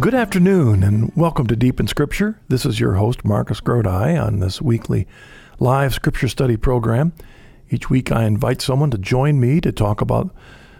[0.00, 2.40] Good afternoon and welcome to Deep in Scripture.
[2.48, 5.06] This is your host, Marcus Grodi, on this weekly
[5.58, 7.12] live scripture study program.
[7.68, 10.34] Each week I invite someone to join me to talk about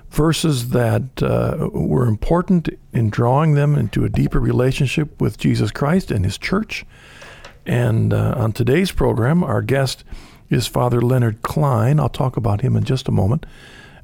[0.09, 6.11] verses that uh, were important in drawing them into a deeper relationship with Jesus Christ
[6.11, 6.87] and His church.
[7.67, 10.03] And uh, on today's program, our guest
[10.49, 12.01] is Father Leonard Klein.
[12.01, 13.45] I'll talk about him in just a moment.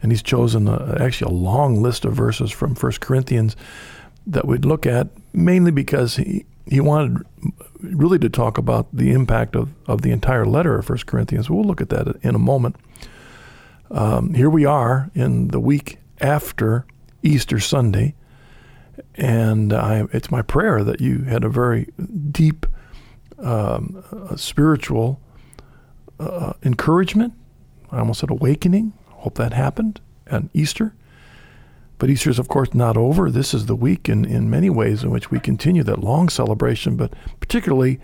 [0.03, 3.57] And he's chosen a, actually a long list of verses from 1 Corinthians
[4.27, 7.25] that we'd look at, mainly because he, he wanted
[7.81, 11.49] really to talk about the impact of, of the entire letter of 1 Corinthians.
[11.49, 12.77] We'll look at that in a moment.
[13.91, 16.87] Um, here we are in the week after
[17.23, 18.15] Easter Sunday,
[19.15, 21.93] and I, it's my prayer that you had a very
[22.31, 22.67] deep
[23.39, 24.03] um,
[24.37, 25.21] spiritual
[26.19, 27.35] uh, encouragement.
[27.93, 28.93] I almost said awakening.
[29.07, 30.95] Hope that happened on Easter.
[31.99, 33.31] But Easter is, of course, not over.
[33.31, 36.97] This is the week in, in many ways in which we continue that long celebration,
[36.97, 38.01] but particularly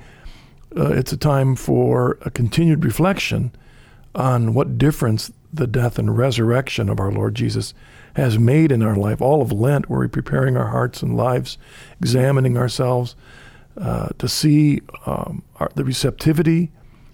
[0.76, 3.52] uh, it's a time for a continued reflection
[4.14, 7.74] on what difference the death and resurrection of our Lord Jesus
[8.16, 9.20] has made in our life.
[9.20, 11.58] All of Lent, where we're preparing our hearts and lives,
[12.00, 13.14] examining ourselves
[13.76, 16.70] uh, to see um, our, the receptivity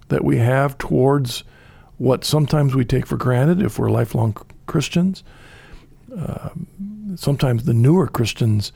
[0.08, 1.44] that we have towards
[1.98, 5.24] what sometimes we take for granted if we're lifelong Christians
[6.16, 6.50] uh,
[7.16, 8.72] sometimes the newer Christians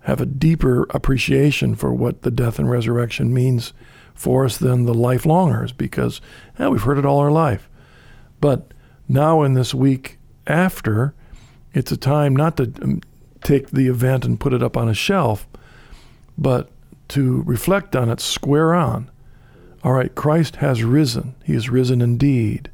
[0.00, 3.72] have a deeper appreciation for what the death and resurrection means
[4.14, 6.20] for us than the lifelongers because
[6.58, 7.68] yeah, we've heard it all our life.
[8.40, 8.72] But
[9.08, 11.14] now, in this week after,
[11.72, 13.00] it's a time not to um,
[13.42, 15.46] take the event and put it up on a shelf,
[16.36, 16.70] but
[17.08, 19.10] to reflect on it square on.
[19.82, 21.34] All right, Christ has risen.
[21.44, 22.70] He has risen indeed.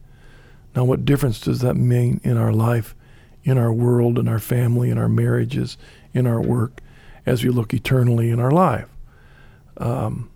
[0.74, 2.94] Now, what difference does that mean in our life
[3.44, 5.76] in our world, in our family, in our marriages,
[6.12, 6.80] in our work,
[7.26, 8.88] as we look eternally in our life.
[9.76, 10.30] Um,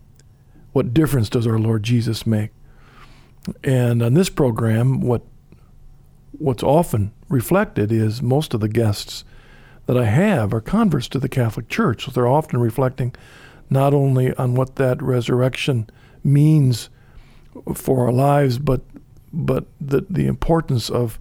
[0.73, 2.51] what difference does our Lord Jesus make?
[3.65, 5.23] And on this program, what
[6.33, 9.25] what's often reflected is most of the guests
[9.87, 12.05] that I have are converts to the Catholic Church.
[12.05, 13.15] So they're often reflecting
[13.71, 15.89] not only on what that resurrection
[16.23, 16.91] means
[17.75, 18.83] for our lives, but
[19.33, 21.19] but the, the importance of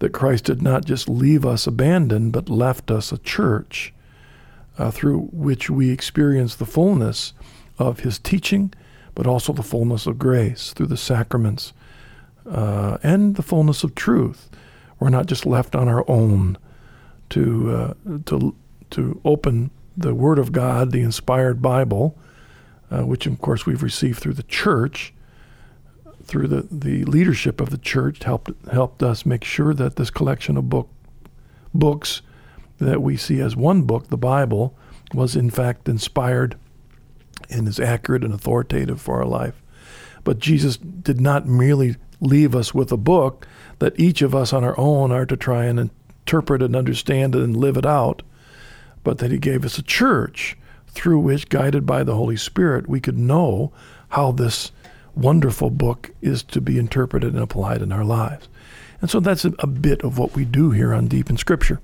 [0.00, 3.94] that Christ did not just leave us abandoned, but left us a church
[4.78, 7.32] uh, through which we experience the fullness
[7.78, 8.72] of his teaching,
[9.14, 11.72] but also the fullness of grace through the sacraments
[12.50, 14.48] uh, and the fullness of truth.
[14.98, 16.56] We're not just left on our own
[17.30, 17.94] to, uh,
[18.26, 18.54] to,
[18.90, 22.16] to open the Word of God, the inspired Bible,
[22.90, 25.12] uh, which of course we've received through the church
[26.30, 30.56] through the, the leadership of the church helped helped us make sure that this collection
[30.56, 30.88] of book
[31.74, 32.22] books
[32.78, 34.74] that we see as one book, the Bible,
[35.12, 36.56] was in fact inspired
[37.50, 39.60] and is accurate and authoritative for our life.
[40.22, 43.46] But Jesus did not merely leave us with a book
[43.80, 47.56] that each of us on our own are to try and interpret and understand and
[47.56, 48.22] live it out,
[49.02, 53.00] but that He gave us a church through which, guided by the Holy Spirit, we
[53.00, 53.72] could know
[54.10, 54.70] how this
[55.14, 58.48] wonderful book is to be interpreted and applied in our lives.
[59.00, 61.80] And so that's a, bit of what we do here on Deep in Scripture.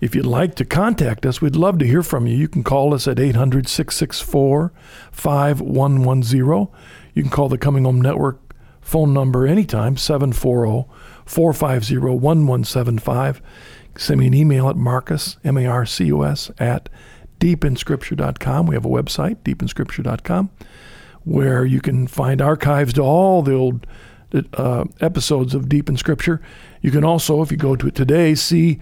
[0.00, 2.36] If you'd like to contact us, we'd love to hear from you.
[2.36, 4.72] You can call us at 800 664
[5.10, 6.68] 5110.
[7.14, 8.40] You can call the Coming Home Network
[8.80, 10.88] phone number anytime, 740
[11.24, 13.42] 450 1175.
[13.96, 16.88] Send me an email at Marcus, M A R C U S, at
[17.40, 18.66] deepinscripture.com.
[18.66, 20.50] We have a website, deepinscripture.com
[21.26, 23.84] where you can find archives to all the old
[24.54, 26.40] uh, episodes of Deep in Scripture.
[26.80, 28.80] You can also, if you go to it today, see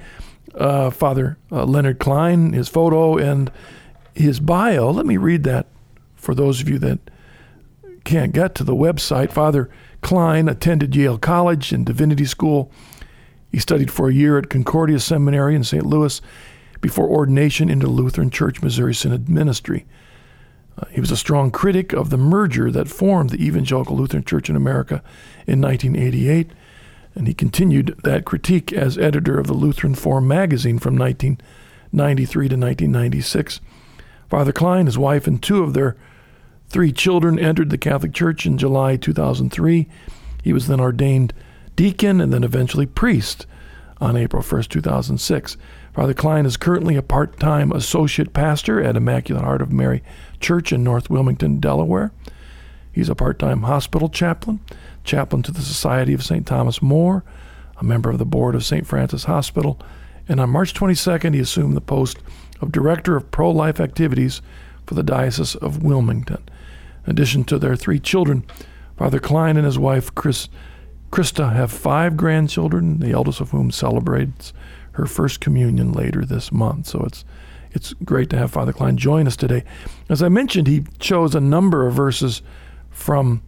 [0.55, 3.51] uh, Father uh, Leonard Klein, his photo, and
[4.15, 4.91] his bio.
[4.91, 5.67] Let me read that
[6.15, 6.99] for those of you that
[8.05, 9.33] can't get to the website.
[9.33, 9.71] Father
[10.03, 12.71] Klein attended Yale College and Divinity School.
[13.51, 15.87] He studied for a year at Concordia Seminary in St.
[15.87, 16.21] Louis
[16.83, 19.87] before ordination into Lutheran Church Missouri Synod Ministry.
[20.79, 24.51] Uh, he was a strong critic of the merger that formed the Evangelical Lutheran Church
[24.51, 25.03] in America
[25.47, 26.51] in 1988,
[27.15, 32.57] and he continued that critique as editor of the Lutheran Forum magazine from 1993 to
[32.57, 33.61] 1996.
[34.29, 35.97] Father Klein, his wife, and two of their
[36.69, 39.87] three children entered the Catholic Church in July 2003.
[40.43, 41.33] He was then ordained
[41.77, 43.47] deacon and then eventually priest
[44.01, 45.57] on April 1st, 2006.
[45.93, 50.03] Father Klein is currently a part time associate pastor at Immaculate Heart of Mary
[50.45, 52.13] Church in North Wilmington, Delaware.
[52.93, 54.61] He's a part time hospital chaplain,
[55.03, 56.47] chaplain to the Society of St.
[56.47, 57.25] Thomas More,
[57.79, 58.87] a member of the board of St.
[58.87, 59.81] Francis Hospital,
[60.29, 62.19] and on March 22nd, he assumed the post
[62.61, 64.43] of Director of Pro Life Activities
[64.87, 66.43] for the Diocese of Wilmington.
[67.07, 68.45] In addition to their three children,
[68.99, 70.51] Father Klein and his wife, Chris,
[71.11, 74.53] Krista, have five grandchildren, the eldest of whom celebrates
[74.93, 76.89] her first communion later this month.
[76.89, 77.25] So it's
[77.75, 79.65] it's great to have Father Klein join us today.
[80.09, 82.41] As I mentioned, he chose a number of verses
[82.91, 83.43] from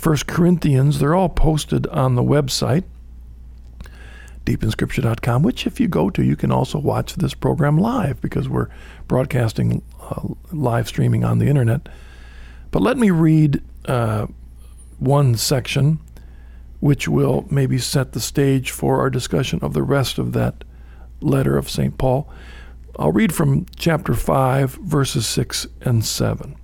[0.00, 0.98] 1 Corinthians.
[0.98, 2.84] They're all posted on the website,
[4.44, 8.68] deepinscripture.com, which if you go to, you can also watch this program live because we're
[9.08, 11.88] broadcasting uh, live streaming on the internet.
[12.70, 14.26] But let me read uh,
[14.98, 16.00] one section
[16.80, 20.64] which will maybe set the stage for our discussion of the rest of that
[21.22, 21.96] letter of St.
[21.96, 22.30] Paul.
[22.96, 26.56] I'll read from chapter 5, verses 6 and 7,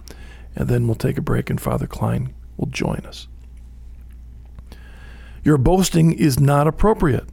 [0.54, 3.26] and then we'll take a break, and Father Klein will join us.
[5.42, 7.28] Your boasting is not appropriate.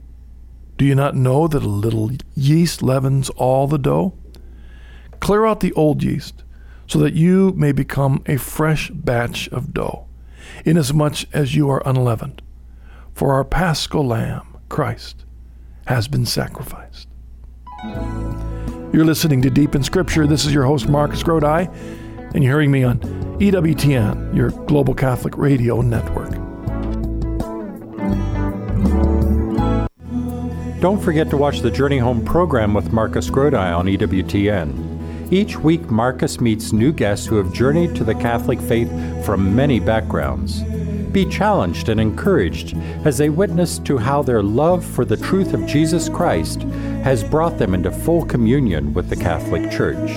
[0.77, 4.13] Do you not know that a little yeast leavens all the dough?
[5.19, 6.43] Clear out the old yeast,
[6.87, 10.07] so that you may become a fresh batch of dough,
[10.65, 12.41] inasmuch as you are unleavened.
[13.13, 15.25] For our paschal lamb, Christ,
[15.85, 17.07] has been sacrificed.
[18.93, 20.25] You're listening to Deep in Scripture.
[20.25, 21.67] This is your host, Marcus Grodi,
[22.33, 22.99] and you're hearing me on
[23.37, 26.31] EWTN, your global Catholic radio network.
[30.79, 35.33] Don't forget to watch the Journey Home program with Marcus Grodi on EWTN.
[35.33, 38.89] Each week, Marcus meets new guests who have journeyed to the Catholic faith
[39.25, 40.61] from many backgrounds.
[41.17, 45.65] Be challenged and encouraged as they witness to how their love for the truth of
[45.65, 46.61] Jesus Christ
[47.01, 50.11] has brought them into full communion with the Catholic Church.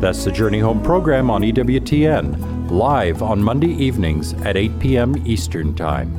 [0.00, 5.24] That's the Journey Home program on EWTN, live on Monday evenings at 8 p.m.
[5.28, 6.10] Eastern Time.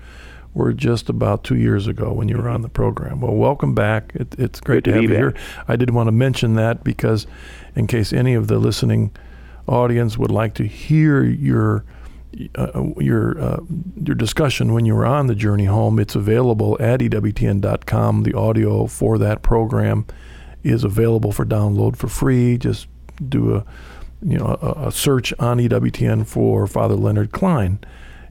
[0.52, 3.20] we're just about two years ago when you were on the program.
[3.20, 4.10] Well, welcome back.
[4.16, 5.16] It, it's great to, to have you back.
[5.16, 5.34] here.
[5.68, 7.28] I did want to mention that because,
[7.76, 9.12] in case any of the listening
[9.68, 11.84] audience would like to hear your
[12.56, 13.60] uh, your uh,
[14.04, 18.22] your discussion when you were on the journey home, it's available at ewtn.com.
[18.22, 20.06] The audio for that program
[20.62, 22.58] is available for download for free.
[22.58, 22.86] Just
[23.28, 23.64] do a
[24.22, 27.78] you know a, a search on EWTN for Father Leonard Klein,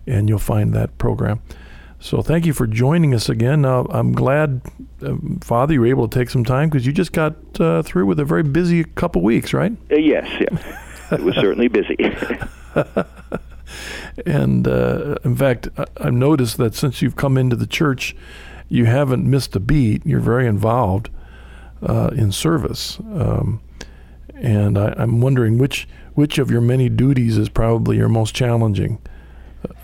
[0.06, 1.42] and you'll find that program.
[2.00, 3.66] So thank you for joining us again.
[3.66, 4.62] Uh, I'm glad,
[5.02, 8.06] uh, Father, you were able to take some time because you just got uh, through
[8.06, 9.72] with a very busy couple weeks, right?
[9.92, 11.16] Uh, yes, yeah.
[11.16, 11.98] it was certainly busy.
[14.26, 18.16] And uh, in fact, I've noticed that since you've come into the church,
[18.70, 20.06] you haven't missed a beat.
[20.06, 21.10] You're very involved
[21.82, 23.62] uh, in service, um,
[24.34, 29.00] and I, I'm wondering which which of your many duties is probably your most challenging.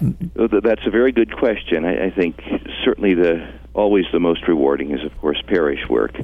[0.01, 1.85] That's a very good question.
[1.85, 2.41] I, I think
[2.83, 6.15] certainly the always the most rewarding is, of course, parish work.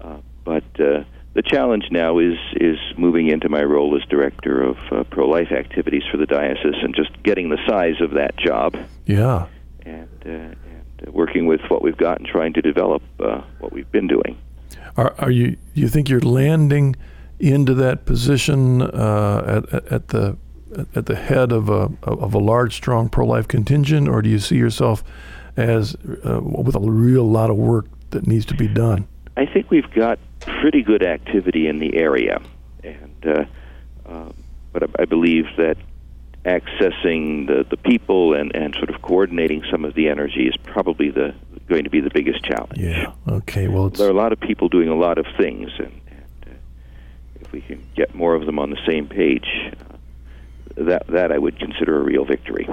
[0.00, 1.04] Uh, but uh,
[1.34, 5.50] the challenge now is is moving into my role as director of uh, pro life
[5.50, 9.46] activities for the diocese and just getting the size of that job Yeah,
[9.84, 10.56] and, uh, and
[11.06, 14.38] uh, working with what we've got and trying to develop uh, what we've been doing.
[14.96, 15.56] are are you?
[15.74, 16.96] You think you're landing
[17.38, 20.36] into that position uh, at, at at the
[20.94, 24.38] at the head of a of a large, strong pro life contingent, or do you
[24.38, 25.02] see yourself
[25.56, 29.06] as uh, with a real lot of work that needs to be done?
[29.36, 32.40] I think we've got pretty good activity in the area,
[32.84, 33.44] and uh,
[34.06, 34.34] um,
[34.72, 35.76] but I, I believe that
[36.44, 41.10] accessing the, the people and, and sort of coordinating some of the energy is probably
[41.10, 41.34] the
[41.68, 42.78] going to be the biggest challenge.
[42.78, 43.12] Yeah.
[43.28, 43.68] Okay.
[43.68, 46.46] Well, it's There are a lot of people doing a lot of things, and, and
[46.46, 46.54] uh,
[47.40, 49.96] if we can get more of them on the same page, uh,
[50.76, 52.66] that that I would consider a real victory.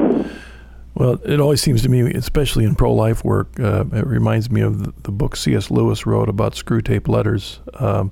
[0.99, 4.83] Well, it always seems to me, especially in pro-life work, uh, it reminds me of
[4.83, 5.71] the, the, book C.S.
[5.71, 7.61] Lewis wrote about Screwtape Letters.
[7.75, 8.11] Um,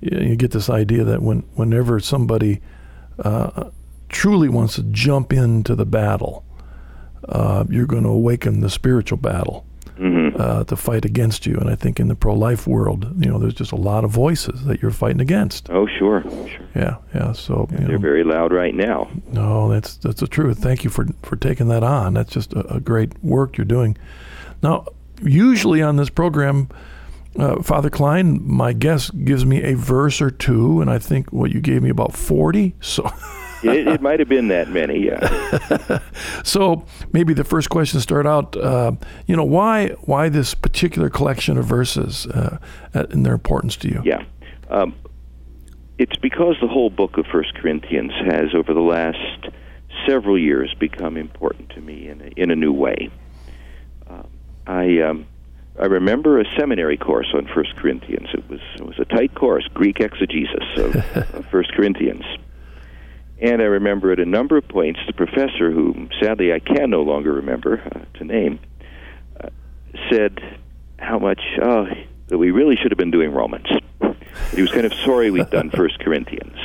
[0.00, 2.60] you, you, get this idea that when whenever somebody
[3.18, 3.68] uh,
[4.08, 6.44] truly wants to jump into the battle,
[7.28, 9.66] uh, you're going to awaken the spiritual battle.
[10.36, 11.56] Uh, to fight against you.
[11.56, 14.64] And I think in the pro-life world, you know, there's just a lot of voices
[14.64, 15.70] that you're fighting against.
[15.70, 16.66] Oh, sure, sure.
[16.74, 17.32] Yeah, yeah.
[17.32, 19.10] So they're know, very loud right now.
[19.32, 20.58] No, that's that's the truth.
[20.58, 22.14] Thank you for for taking that on.
[22.14, 23.96] That's just a, a great work you're doing.
[24.62, 24.86] Now,
[25.22, 26.68] usually on this program.
[27.36, 31.50] Uh, Father Klein, my guest gives me a verse or two, and I think what
[31.50, 32.76] you gave me about forty.
[32.80, 33.10] So
[33.64, 36.00] it, it might have been that many, yeah.
[36.44, 38.92] so maybe the first question to start out, uh,
[39.26, 42.58] you know, why why this particular collection of verses uh,
[42.92, 44.02] and their importance to you?
[44.04, 44.24] Yeah.
[44.68, 44.94] Um,
[45.98, 49.48] it's because the whole book of First Corinthians has, over the last
[50.06, 53.10] several years, become important to me in a, in a new way.
[54.08, 54.22] Uh,
[54.66, 55.26] I um,
[55.78, 58.28] I remember a seminary course on First Corinthians.
[58.32, 60.96] It was it was a tight course, Greek exegesis of,
[61.34, 62.24] of First Corinthians.
[63.40, 67.02] And I remember at a number of points the professor, whom sadly I can no
[67.02, 68.60] longer remember uh, to name,
[69.40, 69.48] uh,
[70.10, 70.38] said
[70.98, 71.86] how much oh,
[72.28, 73.66] that we really should have been doing Romans.
[74.54, 76.56] he was kind of sorry we'd done First Corinthians,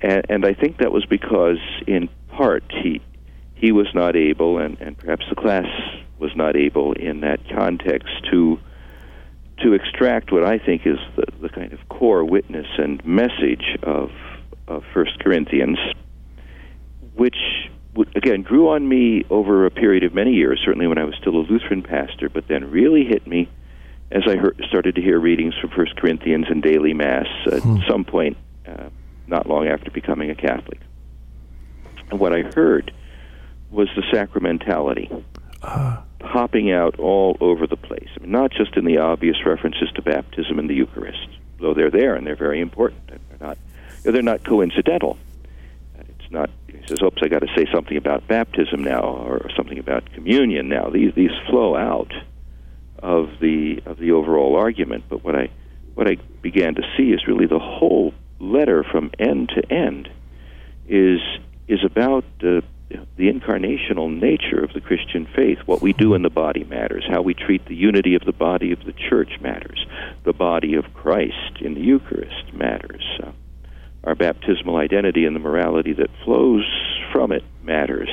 [0.00, 3.00] and, and I think that was because, in part, he
[3.54, 5.66] he was not able, and, and perhaps the class
[6.18, 8.58] was not able in that context to
[9.62, 14.10] to extract what I think is the, the kind of core witness and message of
[14.76, 15.78] of First Corinthians,
[17.14, 17.36] which
[18.14, 20.60] again grew on me over a period of many years.
[20.64, 23.48] Certainly when I was still a Lutheran pastor, but then really hit me
[24.12, 27.78] as I heard, started to hear readings from First Corinthians in daily mass at hmm.
[27.88, 28.36] some point,
[28.66, 28.90] uh,
[29.26, 30.78] not long after becoming a Catholic.
[32.10, 32.92] And what I heard
[33.70, 35.24] was the sacramentality.
[35.62, 36.02] Uh.
[36.20, 38.08] Popping out all over the place.
[38.16, 41.26] I mean, not just in the obvious references to baptism and the Eucharist,
[41.58, 43.10] though they're there and they're very important.
[44.02, 45.18] They're not coincidental.
[45.98, 46.50] It's not.
[46.66, 50.68] He says, "Oops, I got to say something about baptism now, or something about communion
[50.68, 52.12] now." These these flow out
[52.98, 55.04] of the of the overall argument.
[55.08, 55.50] But what I
[55.94, 60.08] what I began to see is really the whole letter from end to end
[60.88, 61.20] is
[61.68, 62.62] is about the
[63.16, 65.58] the incarnational nature of the Christian faith.
[65.64, 67.04] What we do in the body matters.
[67.08, 69.86] How we treat the unity of the body of the church matters.
[70.24, 73.02] The body of Christ in the Eucharist matters.
[73.22, 73.32] Uh,
[74.04, 76.64] our baptismal identity and the morality that flows
[77.12, 78.10] from it matters.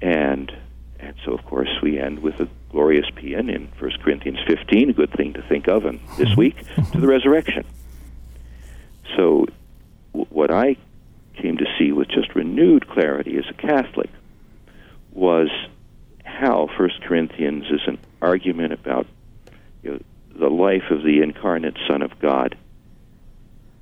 [0.00, 0.50] And
[0.98, 4.92] and so of course we end with a glorious paean in 1 Corinthians 15, a
[4.92, 6.56] good thing to think of and this week
[6.92, 7.64] to the resurrection.
[9.16, 9.46] So
[10.12, 10.76] w- what I
[11.34, 14.10] came to see with just renewed clarity as a Catholic
[15.12, 15.48] was
[16.24, 19.06] how 1 Corinthians is an argument about
[19.82, 19.98] you know,
[20.34, 22.56] the life of the incarnate Son of God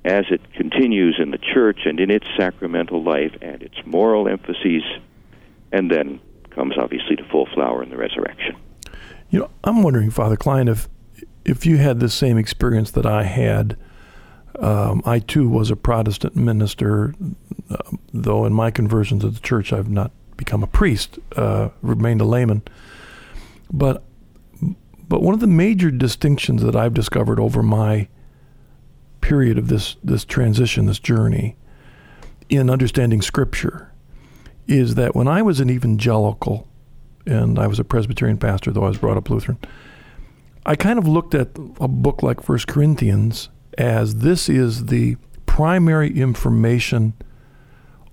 [0.03, 4.83] as it continues in the church and in its sacramental life and its moral emphases,
[5.71, 8.55] and then comes obviously to full flower in the resurrection.
[9.29, 10.89] You know, I'm wondering, Father Klein, if
[11.45, 13.77] if you had the same experience that I had.
[14.59, 17.15] Um, I too was a Protestant minister,
[17.69, 17.77] uh,
[18.13, 22.25] though in my conversion to the church I've not become a priest, uh, remained a
[22.25, 22.61] layman.
[23.71, 24.03] But
[25.07, 28.07] but one of the major distinctions that I've discovered over my
[29.21, 31.55] period of this this transition, this journey
[32.49, 33.91] in understanding Scripture,
[34.67, 36.67] is that when I was an evangelical,
[37.25, 39.57] and I was a Presbyterian pastor, though I was brought up Lutheran,
[40.65, 41.49] I kind of looked at
[41.79, 47.13] a book like First Corinthians as this is the primary information,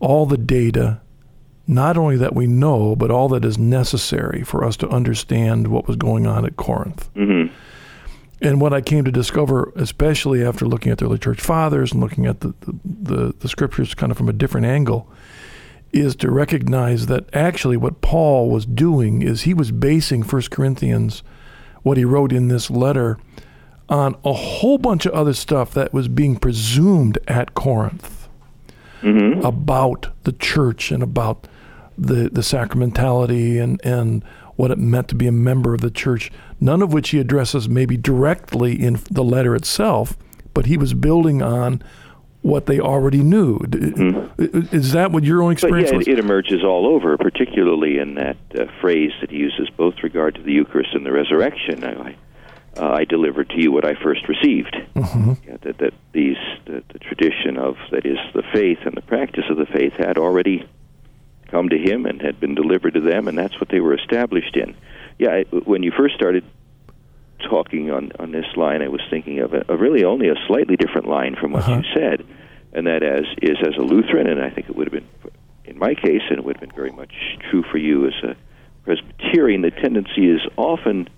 [0.00, 1.00] all the data,
[1.66, 5.86] not only that we know, but all that is necessary for us to understand what
[5.86, 7.12] was going on at Corinth.
[7.14, 7.52] Mm-hmm.
[8.40, 12.00] And what I came to discover, especially after looking at the early church fathers and
[12.00, 15.10] looking at the, the, the, the scriptures kind of from a different angle,
[15.92, 21.22] is to recognize that actually what Paul was doing is he was basing 1 Corinthians,
[21.82, 23.18] what he wrote in this letter,
[23.88, 28.28] on a whole bunch of other stuff that was being presumed at Corinth
[29.02, 29.44] mm-hmm.
[29.44, 31.48] about the church and about
[31.96, 34.22] the, the sacramentality and, and
[34.56, 36.30] what it meant to be a member of the church,
[36.60, 40.16] none of which he addresses maybe directly in the letter itself,
[40.54, 41.82] but he was building on
[42.42, 43.58] what they already knew.
[43.58, 44.74] Mm-hmm.
[44.74, 46.08] Is that what your own experience but yeah, was?
[46.08, 50.42] It, emerges all over, particularly in that uh, phrase that he uses both regard to
[50.42, 51.84] the Eucharist and the resurrection.
[51.84, 52.16] I,
[52.76, 54.76] uh, I delivered to you what I first received.
[54.94, 55.32] Mm-hmm.
[55.48, 56.36] Yeah, that that these
[56.66, 60.16] the, the tradition of that is the faith and the practice of the faith had
[60.16, 60.68] already
[61.48, 64.56] come to him and had been delivered to them, and that's what they were established
[64.56, 64.76] in.
[65.18, 66.44] Yeah, I, when you first started
[67.48, 70.76] talking on on this line, I was thinking of a, a really only a slightly
[70.76, 71.82] different line from what Uh-huh.
[71.82, 72.24] you said,
[72.72, 75.08] and that as is as a Lutheran, and I think it would have been
[75.64, 77.12] in my case, and it would have been very much
[77.50, 78.36] true for you as a
[78.84, 79.60] Presbyterian.
[79.62, 81.08] The tendency is often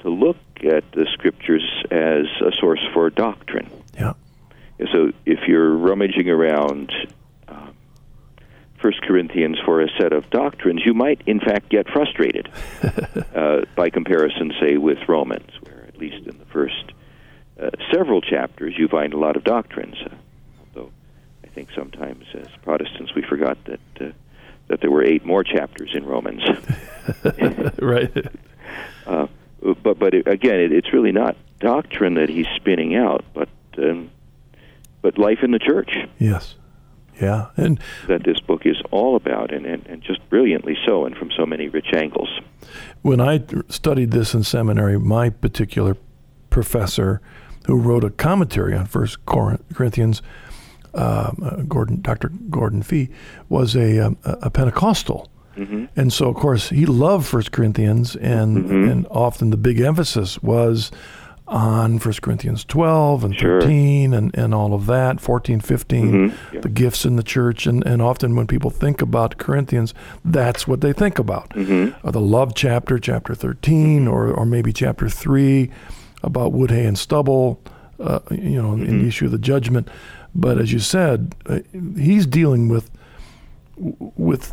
[0.00, 3.68] to look at the scriptures as a source for doctrine.
[3.98, 4.12] Yeah.
[4.92, 6.92] So if you're rummaging around
[8.80, 12.48] First Corinthians for a set of doctrines, you might in fact get frustrated
[13.34, 16.92] uh, by comparison, say, with Romans, where at least in the first
[17.60, 19.96] uh, several chapters you find a lot of doctrines.
[20.04, 20.14] Uh,
[20.60, 20.90] although
[21.44, 24.12] I think sometimes as Protestants we forgot that uh,
[24.68, 26.42] that there were eight more chapters in Romans.
[27.80, 28.12] right.
[29.06, 29.26] Uh,
[29.82, 34.10] but but it, again, it, it's really not doctrine that he's spinning out, but um,
[35.02, 36.56] but life in the church Yes.
[37.20, 37.46] Yeah.
[37.56, 41.30] And that this book is all about, and, and, and just brilliantly so, and from
[41.36, 42.28] so many rich angles.
[43.02, 45.96] when I studied this in seminary, my particular
[46.50, 47.20] professor,
[47.66, 50.22] who wrote a commentary on First Corinthians,
[50.94, 52.30] um, uh, Gordon, Dr.
[52.50, 53.08] Gordon Fee,
[53.48, 55.86] was a, um, a a Pentecostal, Mm-hmm.
[55.96, 58.90] and so of course he loved First Corinthians, and Mhm.
[58.90, 60.90] and often the big emphasis was
[61.48, 63.60] on First Corinthians 12 and Sure.
[63.60, 66.32] 13 and, and all of that, 14, 15, Mhm.
[66.52, 66.60] Yeah.
[66.60, 70.80] the gifts in the church, and, and often when people think about Corinthians, that's what
[70.80, 71.94] they think about Mhm.
[72.02, 75.70] or the love chapter, chapter 13, or, or maybe chapter 3
[76.24, 77.60] about wood, hay, and stubble,
[78.00, 79.88] uh, you know, in the issue of the judgment.
[80.34, 81.60] But as you said, uh,
[81.96, 82.90] he's dealing with,
[83.76, 84.52] with,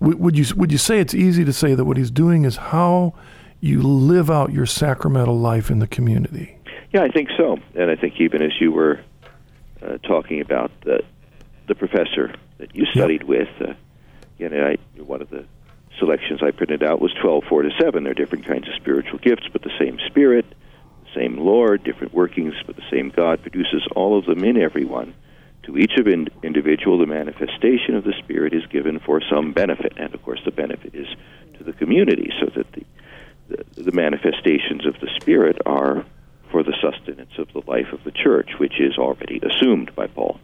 [0.00, 3.14] would you, would you say it's easy to say that what he's doing is how
[3.64, 6.58] you live out your sacramental life in the community?
[6.92, 9.00] Yeah, I think so, and I think even as you were
[9.82, 11.02] uh, talking about the
[11.66, 13.72] the professor that you studied with, uh,
[14.38, 15.46] you know, I, one of the
[15.98, 18.04] selections I printed out was twelve four to seven.
[18.04, 20.44] They're different kinds of spiritual gifts, but the same Spirit,
[21.04, 25.14] the same Lord, different workings, but the same God produces all of them in everyone.
[25.64, 29.94] To each of in, individual, the manifestation of the Spirit is given for some benefit,
[29.96, 31.06] and of course, the benefit is
[31.56, 32.84] to the community, so that the
[33.48, 36.04] the, manifestations of the Spirit are
[36.50, 40.40] for the sustenance of the life of the church, which is already assumed by Paul.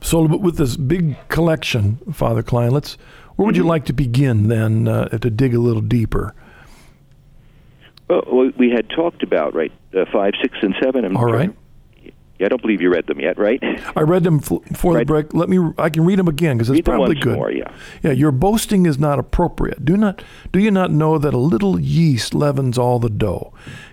[0.00, 2.96] So, with this big collection, Father Klein, let's,
[3.34, 6.34] where would you like to begin then uh, to dig a little deeper?
[8.08, 11.04] Well, well, we had talked about right uh, five, six, and seven.
[11.04, 11.52] I'm All right.
[12.38, 13.62] Yeah, I don't believe you read them yet, right?
[13.96, 15.32] I read them f- before the break.
[15.32, 15.58] Let me.
[15.78, 17.36] I can read them again because it's Read them probably good.
[17.36, 17.72] more, yeah.
[18.02, 18.10] Yeah.
[18.12, 19.84] Your boasting is not appropriate.
[19.84, 20.22] Do not.
[20.52, 23.52] Do you not know that a little yeast leavens all the dough?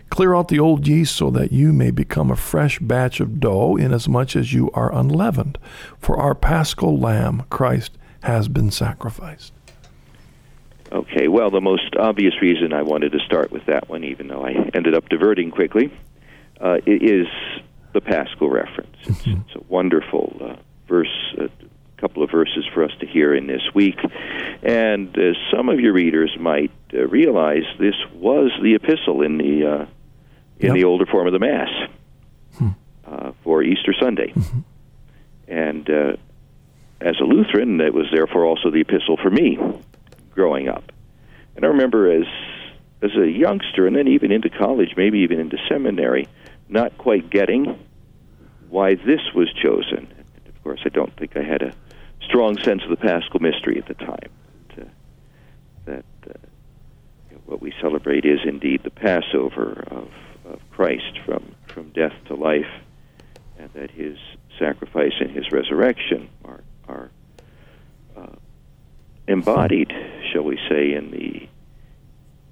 [0.10, 3.76] Clear out the old yeast so that you may become a fresh batch of dough,
[3.78, 5.58] inasmuch as you are unleavened.
[5.98, 9.54] For our Paschal Lamb, Christ, has been sacrificed.
[10.92, 14.46] Okay, well, the most obvious reason I wanted to start with that one, even though
[14.46, 15.92] I ended up diverting quickly,
[16.62, 17.26] uh, is
[17.94, 18.96] the Paschal reference.
[19.04, 20.56] It's, it's a wonderful uh,
[20.88, 21.50] verse, a
[21.98, 23.98] couple of verses for us to hear in this week.
[24.64, 29.66] And as some of your readers might uh, realize, this was the epistle in the
[29.68, 29.86] uh,
[30.60, 30.76] in Yep.
[30.76, 31.70] the older form of the Mass
[33.06, 34.34] uh, for Easter Sunday.
[35.48, 36.16] And uh,
[37.02, 39.58] as a Lutheran, it was therefore also the epistle for me
[40.34, 40.92] growing up.
[41.56, 42.26] And I remember as
[43.02, 46.30] as a youngster, and then even into college, maybe even into seminary,
[46.74, 47.80] not quite getting
[48.70, 50.12] why this was chosen.
[50.48, 51.74] Of course, I don't think I had a
[52.28, 54.30] strong sense of the Paschal mystery at the time.
[54.76, 54.90] That, uh,
[55.86, 56.34] that uh,
[57.46, 60.10] what we celebrate is indeed the Passover of,
[60.46, 62.72] of Christ from from death to life,
[63.60, 64.18] and that His
[64.58, 67.12] sacrifice and His resurrection are are
[68.18, 68.36] uh,
[69.28, 69.94] embodied,
[70.32, 71.48] shall we say, in the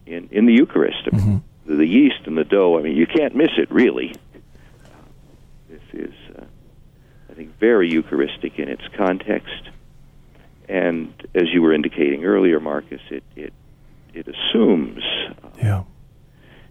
[0.06, 1.12] in in the Eucharist.
[1.12, 2.78] Mean, the, yeast and the dough.
[2.78, 4.14] I mean, you can't miss it, really.
[5.70, 6.44] This is, uh,
[7.30, 9.70] I think, very Eucharistic in its context,
[10.68, 13.54] and as you were indicating earlier, Marcus, it it
[14.14, 15.04] it assumes
[15.44, 15.84] uh, Yeah.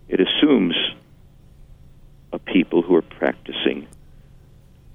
[0.09, 0.75] it assumes
[2.33, 3.89] a people who are practicing,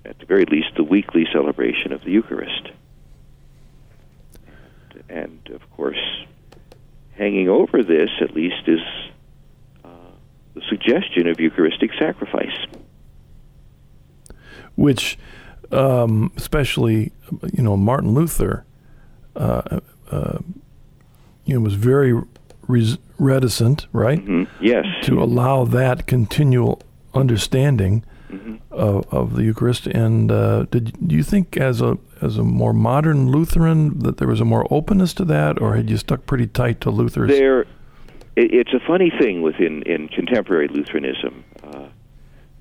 [0.05, 2.69] at the very least, the weekly celebration of the Eucharist.
[5.10, 5.99] And, of course,
[7.17, 8.79] hanging over this, at least, is
[10.55, 12.57] the suggestion of Eucharistic sacrifice.
[14.75, 15.17] which
[15.71, 17.11] um, especially
[17.53, 18.65] you know Martin Luther
[19.35, 19.79] uh,
[20.11, 20.37] uh,
[21.45, 22.13] you know was very
[22.67, 24.19] res- reticent, right?
[24.19, 24.63] Mm-hmm.
[24.63, 24.85] Yes.
[25.03, 26.81] To allow that continual
[27.13, 28.55] understanding mm-hmm.
[28.71, 29.87] of, of the Eucharist.
[29.87, 34.27] And uh, did do you think, as a as a more modern Lutheran, that there
[34.27, 37.29] was a more openness to that, or had you stuck pretty tight to Luther's?
[37.29, 37.65] There,
[38.35, 41.43] it's a funny thing within in contemporary Lutheranism.
[41.63, 41.87] Uh,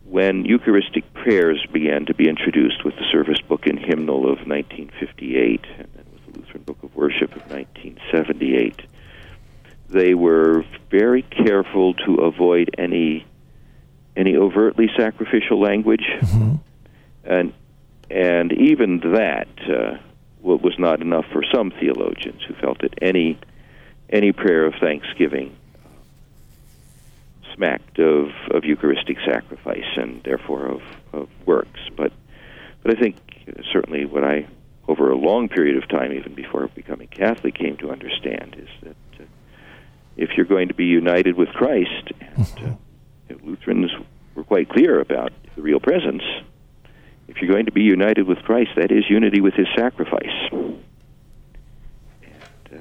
[0.04, 5.64] when Eucharistic prayers began to be introduced with the service book and hymnal of 1958,
[5.78, 8.82] and then with the Lutheran Book of Worship of 1978,
[9.88, 13.26] they were very careful to avoid any
[14.16, 16.54] any overtly sacrificial language, mm-hmm.
[17.24, 17.52] and
[18.10, 19.98] and even that uh,
[20.40, 23.38] was not enough for some theologians who felt that any
[24.10, 25.56] any prayer of thanksgiving
[27.54, 31.80] smacked of, of Eucharistic sacrifice and therefore of, of works.
[31.96, 32.12] But
[32.82, 33.16] but I think
[33.72, 34.46] certainly what I
[34.86, 39.22] over a long period of time, even before becoming Catholic, came to understand is that
[39.22, 39.24] uh,
[40.16, 42.78] if you're going to be united with Christ, and
[43.30, 43.90] uh, Lutherans
[44.34, 46.22] were quite clear about the real presence.
[47.26, 50.50] If you're going to be united with Christ, that is unity with His sacrifice.
[50.52, 50.74] And,
[52.70, 52.78] uh,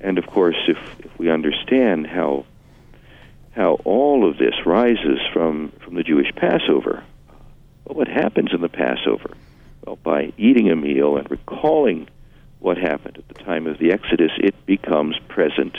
[0.00, 2.46] and of course, if, if we understand how
[3.54, 7.04] how all of this rises from, from the Jewish Passover.
[7.84, 9.36] Well, what happens in the Passover?
[9.84, 12.08] Well, by eating a meal and recalling
[12.58, 15.76] what happened at the time of the Exodus, it becomes present,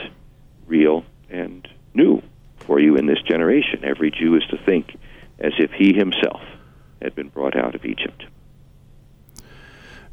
[0.67, 2.21] real, and new
[2.59, 3.83] for you in this generation.
[3.83, 4.95] Every Jew is to think
[5.39, 6.41] as if he himself
[7.01, 8.25] had been brought out of Egypt.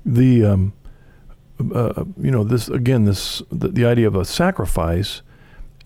[0.05, 0.73] The um,
[1.73, 5.23] uh, you know this again this the, the idea of a sacrifice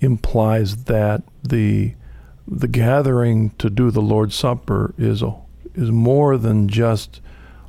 [0.01, 1.95] implies that the
[2.49, 5.35] the gathering to do the Lord's Supper is a,
[5.75, 7.21] is more than just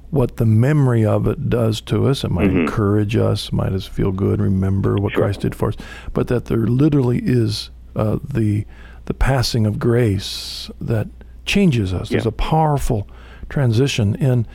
[0.10, 2.24] what the memory of it does to us.
[2.24, 2.62] It might mm-hmm.
[2.62, 5.24] encourage us, might us feel good, remember what sure.
[5.24, 5.76] Christ did for us,
[6.14, 8.66] but that there literally is uh, the
[9.06, 11.08] the passing of grace that
[11.46, 12.12] changes us.
[12.12, 12.18] Yeah.
[12.18, 13.08] There's a powerful
[13.50, 14.48] transition, and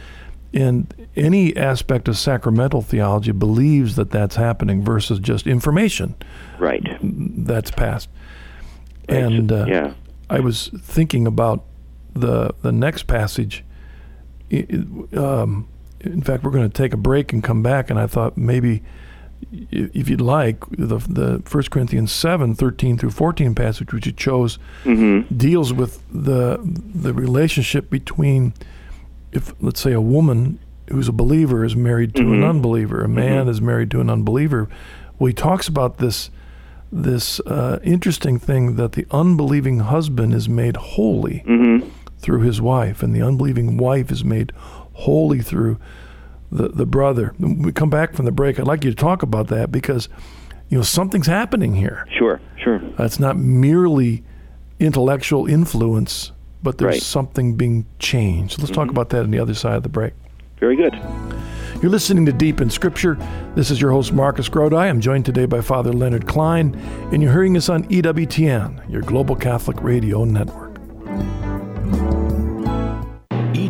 [0.55, 6.15] and any aspect of sacramental theology believes that that's happening versus just information.
[6.59, 6.87] Right.
[7.01, 8.09] That's passed.
[9.09, 9.23] Right.
[9.23, 9.95] And uh, yeah.
[10.29, 11.65] I was thinking about
[12.15, 13.65] the the next passage.
[15.17, 15.69] Um,
[16.01, 18.83] in fact, we're going to take a break and come back, and I thought maybe
[19.71, 24.59] if you'd like, the the First Corinthians 7, 13 through fourteen passage, which you chose,
[24.85, 25.35] mm-hmm.
[25.35, 28.55] deals with the the relationship between
[29.33, 32.35] if let's say a woman who's a believer is married to mm-hmm.
[32.35, 33.51] an unbeliever, a man mm-hmm.
[33.51, 34.68] is married to an unbeliever.
[35.18, 36.31] Well, he talks about this
[36.95, 41.88] this uh, interesting thing that the unbelieving husband is made holy mm-hmm.
[42.18, 44.53] through his wife, and the unbelieving wife is made
[44.92, 45.79] holy through
[46.51, 47.35] the the brother.
[47.38, 48.61] When we come back from the break.
[48.61, 50.09] I'd like you to talk about that because
[50.68, 52.07] you know something's happening here.
[52.18, 52.81] Sure, sure.
[52.99, 54.23] It's not merely
[54.79, 57.03] intellectual influence but there's right.
[57.03, 58.59] something being changed.
[58.59, 58.81] let's mm-hmm.
[58.81, 60.12] talk about that on the other side of the break.
[60.59, 60.94] Very good.
[61.83, 63.18] You're listening to Deep in Scripture.
[63.57, 64.77] This is your host, Marcus Grodi.
[64.77, 66.77] I'm joined today by Father Leonard Klein,
[67.12, 70.79] and you're hearing us on EWTN, your global Catholic radio network.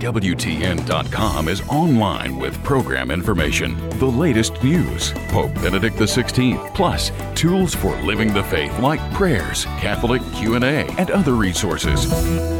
[0.02, 7.94] EWTN.com is online with program information, the latest news, Pope Benedict XVI, plus tools for
[8.02, 12.10] living the faith like prayers, Catholic Q&A, and other resources.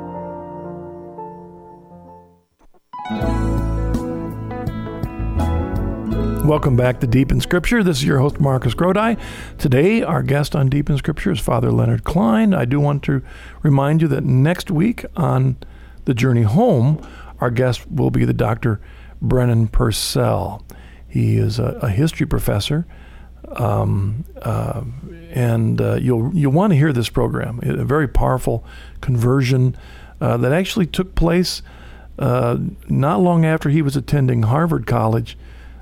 [6.46, 7.82] Welcome back to Deep in Scripture.
[7.82, 9.18] This is your host, Marcus Grodi.
[9.56, 12.52] Today, our guest on Deep in Scripture is Father Leonard Klein.
[12.52, 13.22] I do want to
[13.62, 15.56] remind you that next week on
[16.04, 17.00] The Journey Home,
[17.40, 18.78] our guest will be the Dr.
[19.22, 20.62] Brennan Pursell.
[21.08, 22.86] He is a, a history professor
[23.52, 24.82] um, uh,
[25.30, 27.60] and uh, you'll you'll want to hear this program.
[27.62, 28.64] A very powerful
[29.00, 29.76] conversion
[30.20, 31.62] uh, that actually took place
[32.18, 35.36] uh, not long after he was attending Harvard College,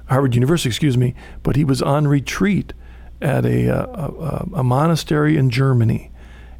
[0.06, 1.14] Harvard University, excuse me.
[1.42, 2.72] But he was on retreat
[3.20, 6.10] at a, a, a, a monastery in Germany.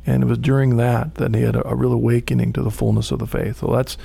[0.05, 3.11] And it was during that that he had a, a, real awakening to the fullness
[3.11, 3.59] of the faith.
[3.59, 3.97] So that's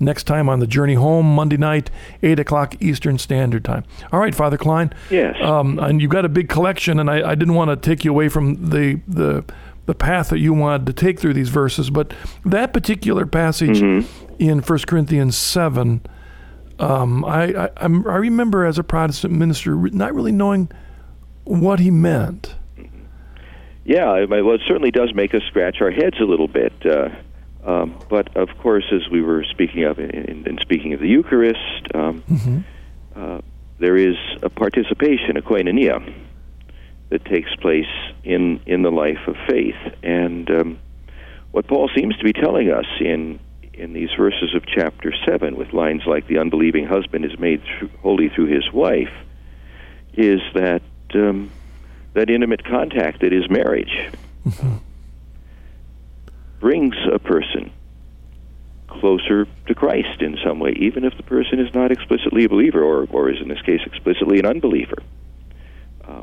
[0.00, 1.90] next time on the journey home, Monday night,
[2.22, 3.84] 8 o'clock Eastern Standard Time.
[4.12, 4.92] All right, Father Klein.
[5.10, 5.36] Yes.
[5.40, 8.10] Um, and you've got a big collection, and I, I didn't want to take you
[8.10, 9.44] away from the, the,
[9.86, 12.12] the path that you wanted to take through these verses, but
[12.44, 14.34] that particular passage mm-hmm.
[14.38, 16.02] in 1 Corinthians 7,
[16.78, 20.70] um, I, I, I remember as a Protestant minister not really knowing
[21.44, 22.54] what he meant.
[23.84, 26.72] Yeah, well, it certainly does make us scratch our heads a little bit.
[26.84, 27.10] Uh,
[27.66, 31.08] um, but of course, as we were speaking of in, in, in speaking of the
[31.08, 32.60] Eucharist, um, mm-hmm.
[33.16, 33.40] uh,
[33.78, 36.14] there is a participation, a koinonia,
[37.10, 37.90] that takes place
[38.22, 39.76] in in the life of faith.
[40.02, 40.78] And um,
[41.50, 43.40] what Paul seems to be telling us in
[43.74, 47.90] in these verses of chapter seven, with lines like "the unbelieving husband is made th-
[48.00, 49.12] holy through his wife,"
[50.14, 50.82] is that
[51.14, 51.50] um,
[52.14, 54.08] that intimate contact that is marriage
[54.46, 54.76] mm-hmm.
[56.60, 57.72] Brings a person
[58.88, 62.82] closer to Christ in some way, even if the person is not explicitly a believer,
[62.82, 64.96] or, or is in this case explicitly an unbeliever.
[66.04, 66.22] Uh,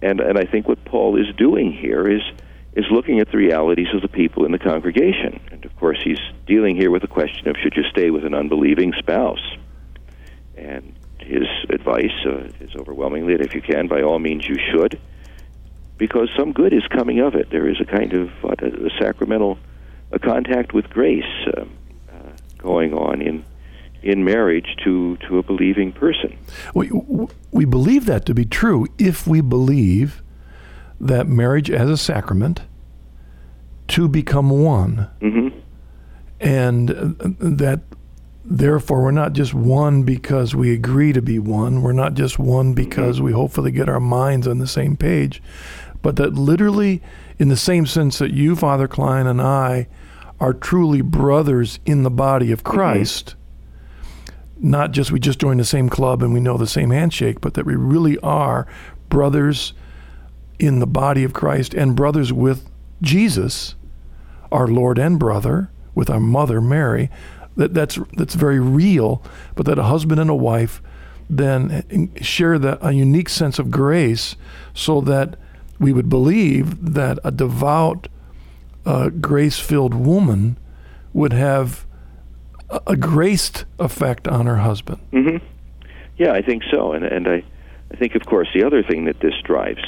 [0.00, 2.22] and and I think what Paul is doing here is
[2.74, 5.40] is looking at the realities of the people in the congregation.
[5.50, 8.34] And of course, he's dealing here with the question of should you stay with an
[8.34, 9.56] unbelieving spouse?
[10.56, 14.98] And his advice uh, is overwhelmingly that if you can, by all means, you should
[15.98, 17.48] because some good is coming of it.
[17.50, 19.56] There is a kind of a sacramental
[20.12, 21.24] a contact with grace
[21.56, 22.14] uh, uh,
[22.58, 23.44] going on in
[24.02, 26.36] in marriage to to a believing person.
[26.74, 26.90] We
[27.50, 30.22] we believe that to be true if we believe
[31.00, 32.62] that marriage as a sacrament
[33.88, 35.58] to become one, mm-hmm.
[36.40, 37.80] and that
[38.44, 41.82] therefore we're not just one because we agree to be one.
[41.82, 43.26] We're not just one because mm-hmm.
[43.26, 45.42] we hopefully get our minds on the same page,
[46.00, 47.02] but that literally,
[47.38, 49.88] in the same sense that you, Father Klein, and I
[50.42, 52.74] are truly brothers in the body of mm-hmm.
[52.74, 54.70] Christ, mm-hmm.
[54.70, 57.54] not just we just joined the same club and we know the same handshake, but
[57.54, 58.66] that we really are
[59.08, 59.72] brothers
[60.58, 62.68] in the body of Christ and brothers with
[63.00, 63.76] Jesus,
[64.50, 67.08] our Lord and brother, with our mother Mary.
[67.56, 69.22] That that's that's very real,
[69.54, 70.82] but that a husband and a wife
[71.30, 74.34] then share that a unique sense of grace,
[74.74, 75.38] so that
[75.78, 78.08] we would believe that a devout,
[78.84, 80.58] uh, grace filled woman
[81.12, 81.86] would have
[82.70, 85.00] a, a, graced effect on her husband.
[85.12, 85.44] Mm-hmm.
[86.16, 86.92] Yeah, I think so.
[86.92, 87.44] And, and I,
[87.92, 89.82] I think, of course, the other thing that this drives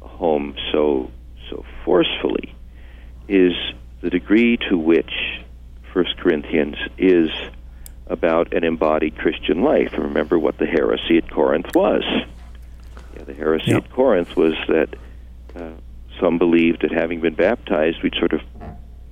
[0.00, 1.10] home so,
[1.50, 2.54] so forcefully
[3.28, 3.52] is
[4.00, 5.12] the degree to which
[5.92, 7.30] First Corinthians is
[8.06, 9.92] about an embodied Christian life.
[9.96, 12.04] Remember what the heresy at Corinth was.
[13.16, 13.84] Yeah, the heresy yep.
[13.84, 14.88] at Corinth was that
[15.56, 15.70] uh,
[16.20, 18.40] some believed that having been baptized, we'd sort of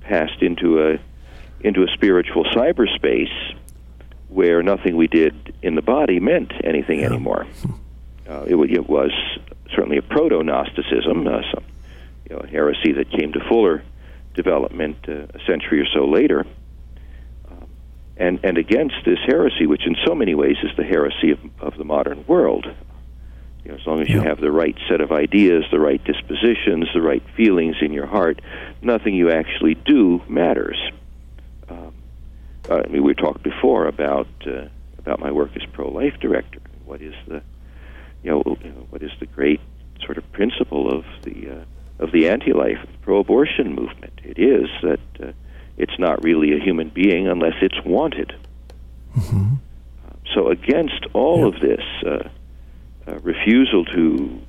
[0.01, 0.99] passed into a
[1.61, 3.55] into a spiritual cyberspace
[4.27, 7.05] where nothing we did in the body meant anything yeah.
[7.05, 7.47] anymore.
[8.27, 9.11] Uh, it, it, was
[9.73, 11.63] certainly a proto Gnosticism, uh, some
[12.29, 13.83] you know, heresy that came to fuller
[14.33, 16.45] development uh, a century or so later.
[17.49, 17.67] Um,
[18.17, 21.77] and, and against this heresy, which in so many ways is the heresy of, of
[21.77, 22.65] the modern world,
[23.63, 26.87] you know, as long as you have the right set of ideas, the right dispositions,
[26.93, 28.41] the right feelings in your heart,
[28.81, 30.77] nothing you actually do matters.
[31.69, 31.93] Um,
[32.69, 36.59] uh, I mean, we talked before about uh, about my work as pro-life director.
[36.85, 37.41] What is the
[38.21, 38.41] you know,
[38.89, 39.61] what is the great
[40.03, 44.19] sort of principle of the uh, of the anti-life pro-abortion movement?
[44.23, 45.31] It is that uh,
[45.77, 48.33] it's not really a human being unless it's wanted.
[49.15, 49.53] Mm-hmm.
[50.33, 51.83] so against all of this.
[53.05, 54.41] Uh, refusal to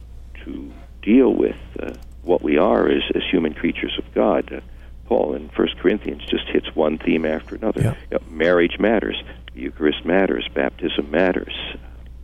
[0.45, 4.53] to deal with uh, what we are as, as human creatures of God.
[4.53, 4.61] Uh,
[5.07, 7.81] Paul in First Corinthians just hits one theme after another.
[7.81, 7.95] Yeah.
[8.11, 9.23] You know, marriage matters,
[9.55, 11.55] the Eucharist matters, baptism matters,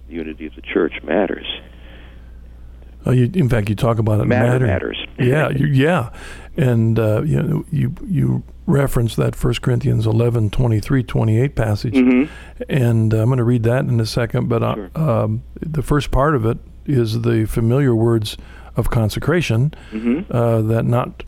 [0.09, 1.47] the unity of the church matters.
[3.07, 4.27] Oh, you, in fact, you talk about it.
[4.27, 4.67] Matter matter.
[4.67, 5.07] matters.
[5.19, 6.11] yeah, you, yeah,
[6.57, 12.63] and uh, you know, you you reference that First Corinthians 11, 23, 28 passage, mm-hmm.
[12.69, 14.49] and uh, I'm going to read that in a second.
[14.49, 14.91] But uh, sure.
[14.95, 18.37] um, the first part of it is the familiar words
[18.77, 20.31] of consecration mm-hmm.
[20.35, 21.25] Uh, that not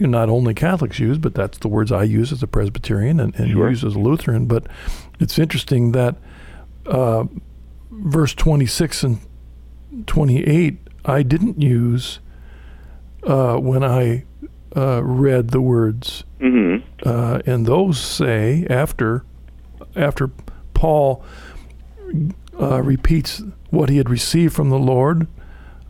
[0.00, 3.50] not only Catholics use, but that's the words I use as a Presbyterian and, and
[3.50, 3.70] sure.
[3.70, 4.46] use as a Lutheran.
[4.46, 4.66] But
[5.18, 6.16] it's interesting that
[6.86, 7.24] uh,
[7.90, 9.18] verse 26 and
[10.06, 12.20] 28 I didn't use
[13.24, 14.24] uh, when I
[14.76, 16.86] uh, read the words, mm-hmm.
[17.08, 19.24] uh, and those say after
[19.96, 20.30] after
[20.74, 21.24] Paul
[22.60, 25.26] uh, repeats what he had received from the Lord,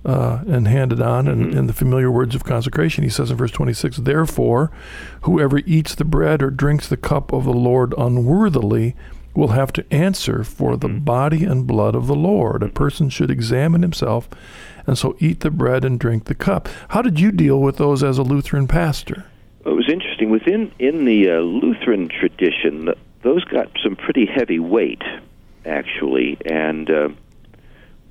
[0.04, 3.04] uh, and handed on in, in the familiar words of consecration.
[3.04, 4.70] He says in verse 26, Therefore,
[5.22, 8.94] whoever eats the bread or drinks the cup of the Lord unworthily
[9.38, 12.60] will have to answer for the body and blood of the Lord.
[12.60, 14.28] A person should examine himself
[14.84, 16.68] and so eat the bread and drink the cup.
[16.88, 19.26] How did you deal with those as a Lutheran pastor?
[19.64, 20.30] It was interesting.
[20.30, 25.02] Within in the uh, Lutheran tradition, th- those got some pretty heavy weight,
[25.64, 27.08] actually, and uh,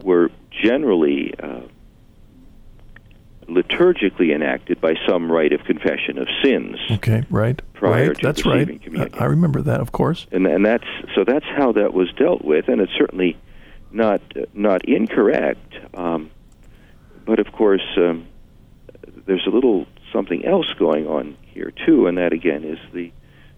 [0.03, 0.31] were
[0.63, 1.59] generally uh,
[3.47, 6.77] liturgically enacted by some rite of confession of sins.
[6.91, 7.61] Okay, right.
[7.73, 8.17] Prior right.
[8.17, 8.83] to that's receiving right.
[8.83, 9.13] communion.
[9.19, 10.27] I remember that, of course.
[10.31, 13.37] and and that's so that's how that was dealt with, and it's certainly
[13.91, 15.75] not uh, not incorrect.
[15.93, 16.31] Um,
[17.25, 18.27] but of course, um,
[19.25, 23.11] there's a little something else going on here too, and that again is the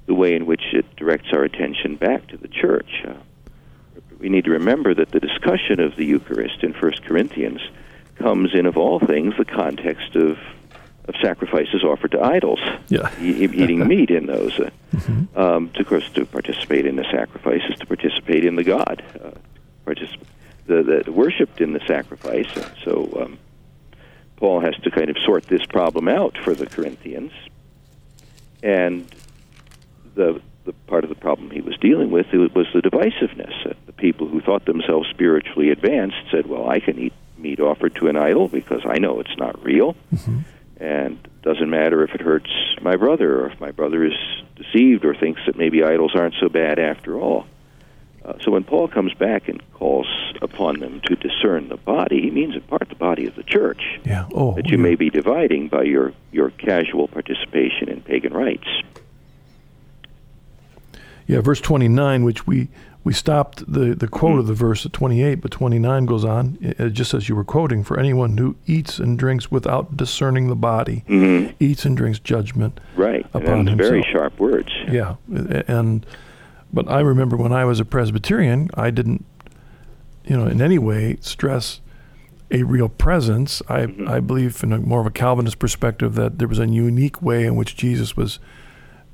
[0.06, 3.04] the way in which it directs our attention back to the church.
[3.08, 3.14] Uh,
[4.20, 7.62] we need to remember that the discussion of the Eucharist in First Corinthians
[8.20, 10.38] comes in, of all things, the context of
[11.08, 13.10] of sacrifices offered to idols Yeah.
[13.20, 14.60] e- eating meat in those.
[14.60, 14.70] Uh,
[15.36, 19.32] um, to, of course, to participate in the sacrifices, to participate in the God, uh,
[19.88, 20.22] particip-
[20.68, 22.46] the, the worshipped in the sacrifice.
[22.56, 23.40] And so um,
[24.36, 27.32] Paul has to kind of sort this problem out for the Corinthians,
[28.62, 29.08] and
[30.14, 33.66] the the part of the problem he was dealing with was the divisiveness.
[33.66, 37.96] Uh, the people who thought themselves spiritually advanced said, "Well, I can eat meat offered
[37.96, 39.96] to an idol because I know it's not real."
[40.82, 42.50] and it doesn't matter if it hurts
[42.82, 44.14] my brother or if my brother is
[44.56, 47.46] deceived or thinks that maybe idols aren't so bad after all.
[48.24, 50.08] Uh, so when Paul comes back and calls
[50.42, 53.82] upon them to discern the body, he means in part the body of the church
[54.06, 54.28] Yeah.
[54.34, 54.84] Oh, that you yeah.
[54.84, 58.68] may be dividing by your, your casual participation in pagan rites.
[61.28, 62.70] Yeah, verse 29, which we
[63.04, 64.50] we stopped the, the quote of hmm.
[64.50, 68.00] the verse at 28, but 29 goes on, uh, just as you were quoting, for
[68.00, 71.52] anyone who eats and drinks without discerning the body, mm-hmm.
[71.60, 72.80] eats and drinks judgment.
[72.96, 74.72] Right, Upon and that's very sharp words.
[74.92, 76.06] Yeah, and
[76.72, 79.26] but I remember when I was a Presbyterian, I didn't,
[80.26, 81.80] you know, in any way stress
[82.52, 83.62] a real presence.
[83.70, 84.08] I mm-hmm.
[84.08, 87.46] I believe in a more of a Calvinist perspective that there was a unique way
[87.46, 88.40] in which Jesus was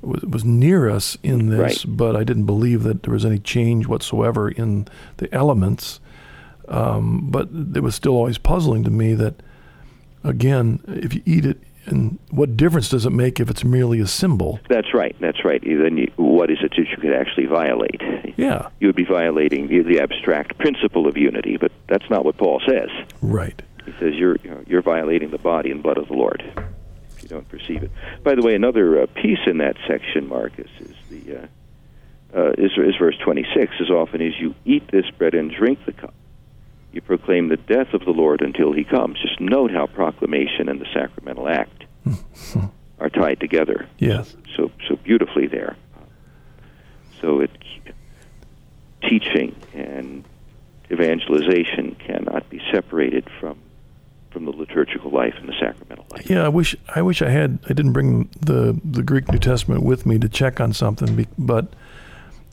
[0.02, 1.84] was, was near us in this, Right.
[1.96, 4.86] but I didn't believe that there was any change whatsoever in
[5.18, 6.00] the elements.
[6.68, 9.34] Um, but it was still always puzzling to me that,
[10.24, 14.08] again, if you eat it, and what difference does it make if it's merely a
[14.08, 14.58] symbol?
[14.68, 15.62] That's right, that's right.
[15.62, 18.00] Then you, what is it that you could actually violate?
[18.36, 22.36] Yeah, you would be violating the, the abstract principle of unity, but that's not what
[22.36, 22.88] Paul says.
[23.22, 23.62] right.
[23.84, 26.42] He says you're you know, you're violating the body and blood of the Lord
[27.26, 27.90] you don't perceive it.
[28.22, 31.46] By the way, another uh, piece in that section, Marcus, is the uh,
[32.38, 33.72] uh, is, is verse 26.
[33.80, 36.14] As often as you eat this bread and drink the cup,
[36.92, 39.20] you proclaim the death of the Lord until He comes.
[39.20, 41.84] Just note how proclamation and the sacramental act
[43.00, 44.36] are tied together Yes.
[44.56, 45.76] so so beautifully there.
[47.20, 47.50] So it
[49.02, 50.24] teaching and
[50.92, 53.58] evangelization cannot be separated from
[54.36, 56.28] from the liturgical life and the sacramental life.
[56.28, 59.82] Yeah, I wish I wish I had I didn't bring the the Greek New Testament
[59.82, 61.72] with me to check on something, but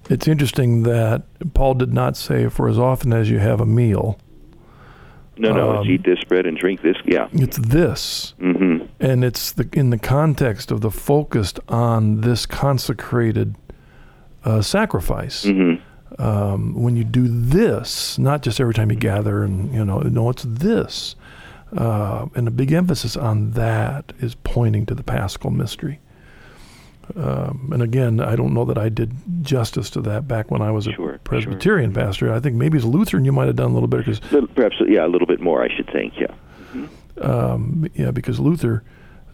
[0.10, 4.18] it's interesting that Paul did not say for as often as you have a meal.
[5.38, 6.96] No, no, Um, it's eat this bread and drink this.
[7.04, 7.28] Yeah.
[7.34, 13.58] It's this, hmm and it's the in the context of the focused on this consecrated
[14.46, 15.44] uh, sacrifice.
[15.44, 15.74] hmm
[16.20, 20.30] um, when you do this, not just every time you gather and you know, no,
[20.30, 21.16] it's this,
[21.76, 26.00] uh, and a big emphasis on that is pointing to the Paschal mystery.
[27.16, 30.72] Um, and again, I don't know that I did justice to that back when I
[30.72, 32.32] was a Sure, Presbyterian pastor.
[32.32, 34.20] I think maybe as a Lutheran you might have done a little bit because
[34.56, 36.14] perhaps, yeah, a little bit more, I should think.
[36.18, 36.34] Yeah.
[37.22, 38.84] um, yeah, because Luther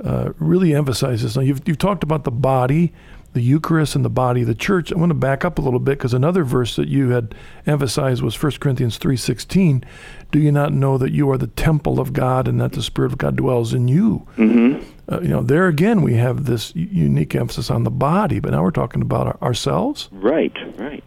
[0.03, 1.35] uh, really emphasizes.
[1.35, 2.91] Now, you've, you've talked about the body,
[3.33, 4.91] the Eucharist, and the body of the church.
[4.91, 8.21] I want to back up a little bit because another verse that you had emphasized
[8.23, 9.83] was 1 Corinthians three sixteen.
[10.31, 13.11] Do you not know that you are the temple of God and that the Spirit
[13.11, 14.27] of God dwells in you?
[14.35, 14.77] hmm
[15.11, 18.61] Uh, you know, there again we have this unique emphasis on the body, but now
[18.63, 20.07] we're talking about our, ourselves.
[20.11, 21.03] Right, right.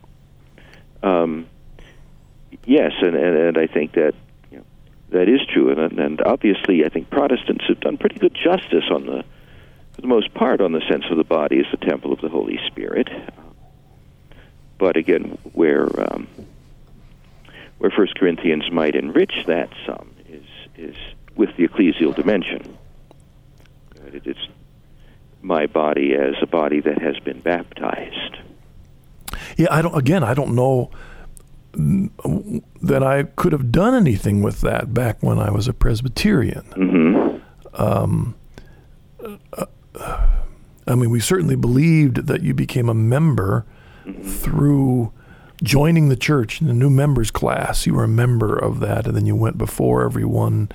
[1.04, 1.46] Um,
[2.64, 4.14] yes, and, and, and I think that
[4.50, 4.64] you know,
[5.10, 9.06] that is true, and, and obviously I think Protestants have done pretty good justice on
[9.06, 9.24] the,
[9.94, 12.28] for the most part, on the sense of the body is the temple of the
[12.28, 13.08] Holy Spirit.
[14.78, 16.26] But again, where um,
[17.78, 20.44] where First Corinthians might enrich that some is
[20.76, 20.96] is
[21.36, 22.76] with the ecclesial dimension.
[24.12, 24.36] It is
[25.40, 28.38] my body as a body that has been baptized.
[29.56, 29.96] Yeah, I don't.
[29.96, 30.90] Again, I don't know
[31.74, 36.64] that I could have done anything with that back when I was a Presbyterian.
[36.76, 37.82] Mm-hmm.
[37.82, 38.34] Um,
[39.52, 43.64] uh, I mean, we certainly believed that you became a member
[44.06, 44.22] Mm-hmm.
[44.30, 45.12] through
[45.62, 47.86] joining the church in the new members class.
[47.86, 50.70] You were a member of that, and then you went before everyone,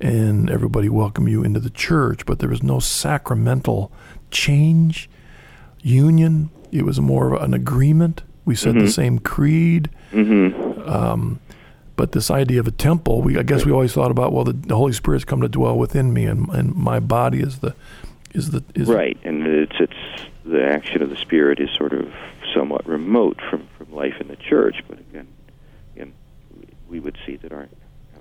[0.00, 2.26] and everybody welcomed you into the church.
[2.26, 3.92] But there was no sacramental
[4.32, 5.08] change,
[5.80, 6.50] union.
[6.72, 8.22] It was more of an agreement.
[8.44, 9.88] We said the same creed.
[10.10, 10.90] Mm-hmm.
[10.90, 11.38] Um,
[11.94, 14.54] but this idea of a temple, we I guess we always thought about well, the,
[14.54, 17.76] the Holy Spirit's come to dwell within me, and, and my body is the
[18.32, 22.12] is the is Right, and it's it's the action of the Spirit is sort of
[22.54, 24.82] somewhat remote from, from life in the church.
[24.88, 25.28] But again,
[25.94, 26.12] again,
[26.88, 27.68] we- would see that our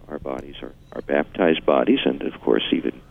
[0.07, 3.01] our bodies are, are baptized bodies, and of course, even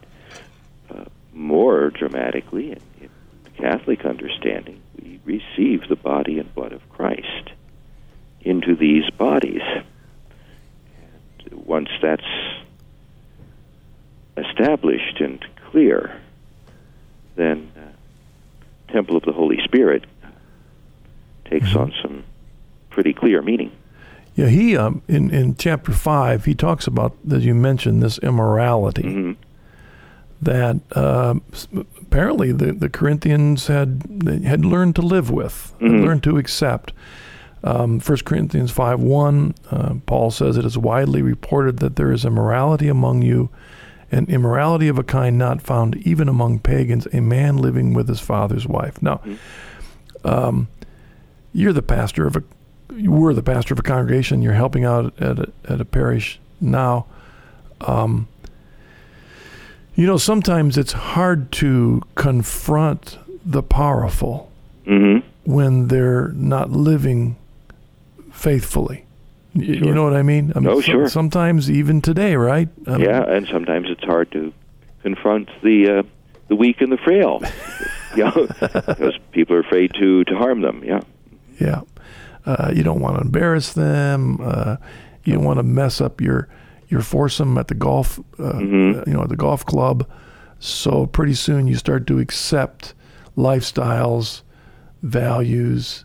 [0.91, 3.11] uh, more dramatically, in, in
[3.45, 7.51] the Catholic understanding, we receive the body and blood of Christ
[8.43, 9.63] into these bodies.
[9.73, 12.23] And once that's
[14.37, 16.21] established and clear,
[17.41, 20.05] then uh, temple of the Holy Spirit
[21.45, 22.25] takes on some
[22.91, 23.73] pretty clear meaning.
[24.37, 29.03] Yeah, he um, in in chapter five he talks about as you mentioned this immorality
[29.03, 29.37] Mhm.
[30.43, 30.77] that
[31.53, 31.69] s-
[32.01, 34.03] apparently the, the Corinthians had
[34.45, 36.05] had learned to live with, Mhm.
[36.05, 36.93] learned to accept.
[37.63, 42.25] Um, 1 Corinthians five one, uh, Paul says it is widely reported that there is
[42.25, 43.51] immorality among you,
[44.13, 48.21] and immorality of a kind not found even among pagans, a man living with his
[48.21, 49.01] father's wife.
[49.03, 49.21] Now,
[50.25, 50.69] um,
[51.53, 52.43] you're the pastor of a
[52.97, 54.43] you were the pastor of a congregation.
[54.43, 57.07] You're helping out at a, at a parish now.
[57.83, 58.27] Um,
[59.95, 64.49] you know, sometimes it's hard to confront the powerful
[64.87, 65.25] Mm-hmm.
[65.45, 67.37] when they're not living
[68.33, 69.05] faithfully.
[69.55, 69.95] You Sure.
[69.95, 70.53] know what I mean?
[70.55, 71.09] I mean Oh, some- sure.
[71.09, 72.69] Sometimes even today, right?
[72.87, 74.53] I mean, Yeah, and sometimes it's hard to
[75.03, 76.03] confront the uh,
[76.49, 77.41] the weak and the frail,
[78.17, 80.83] you know, because people are afraid to to harm them.
[80.85, 81.01] Yeah.
[81.61, 81.81] Yeah.
[82.47, 84.39] Uh, you don't want to embarrass them.
[84.43, 84.77] Uh,
[85.25, 86.49] you don't want to mess up your
[86.89, 89.07] your foursome at the golf, uh, Mhm.
[89.07, 90.07] you know, at the golf club.
[90.59, 92.95] So pretty soon you start to accept
[93.37, 94.43] lifestyles,
[95.03, 96.05] values.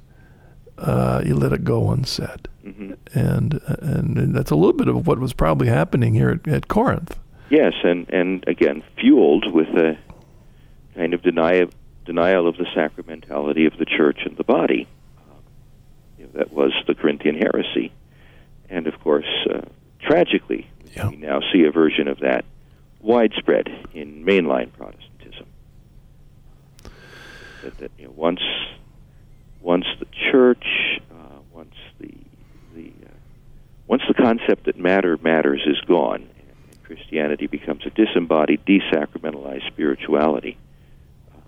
[0.78, 5.06] Uh, you let it go unsaid, hmm and, and and that's a little bit of
[5.08, 7.18] what was probably happening here at, at Corinth.
[7.50, 9.98] Yes, and and again fueled with a
[10.96, 11.70] kind of denial
[12.06, 14.88] denial of the sacramentality of the church and the body.
[15.18, 15.38] Um,
[16.18, 17.92] you know, that was the Corinthian heresy,
[18.70, 19.62] and of course, uh,
[20.02, 21.10] tragically, Yeah.
[21.10, 22.46] we now see a version of that
[23.02, 25.46] widespread in mainline Protestantism.
[27.64, 28.42] That, that you know, once
[29.62, 30.66] once the church,
[31.12, 32.12] uh, once the
[32.76, 33.10] the uh,
[33.88, 36.28] once the concept that matter matters is gone,
[36.84, 40.58] Christianity becomes a disembodied, desacramentalized spirituality,
[41.34, 41.40] uh,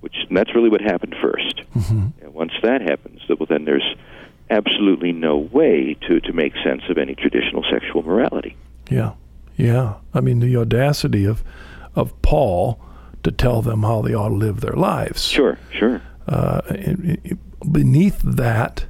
[0.00, 2.24] which and that's really what happened 1st Mm-hmm.
[2.24, 3.94] And once that happens, well, then there's
[4.50, 8.56] absolutely no way to, to make sense of any traditional sexual morality.
[8.90, 9.12] Yeah,
[9.56, 9.94] yeah.
[10.14, 11.44] I mean, the audacity of
[11.94, 12.80] of Paul
[13.22, 15.24] to tell them how they ought to live their lives.
[15.26, 16.00] Sure, sure.
[16.26, 17.38] uh, it-
[17.72, 18.86] beneath that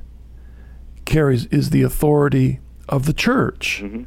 [1.07, 3.81] carries is the authority of the church.
[3.81, 4.05] hmm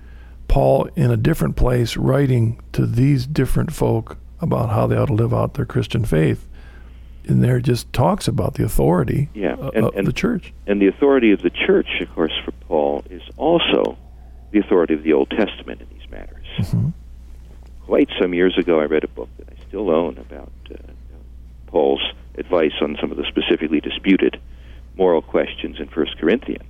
[0.48, 5.14] Paul, in a different place, writing to these different folk about how they ought to
[5.14, 6.46] live out their Christian faith,
[7.26, 10.52] and there just talks about the authority Yeah, and- of and- the church.
[10.68, 13.98] And the authority of the church, of course, for Paul is also
[14.52, 16.46] the authority of the Old Testament in these matters.
[16.58, 16.92] Mhm.
[17.86, 20.76] Quite some years ago, I read a book that I still own about uh,
[21.68, 22.02] Paul's
[22.38, 24.38] advice on some of the specifically disputed
[24.98, 26.66] moral questions in First Corinthians.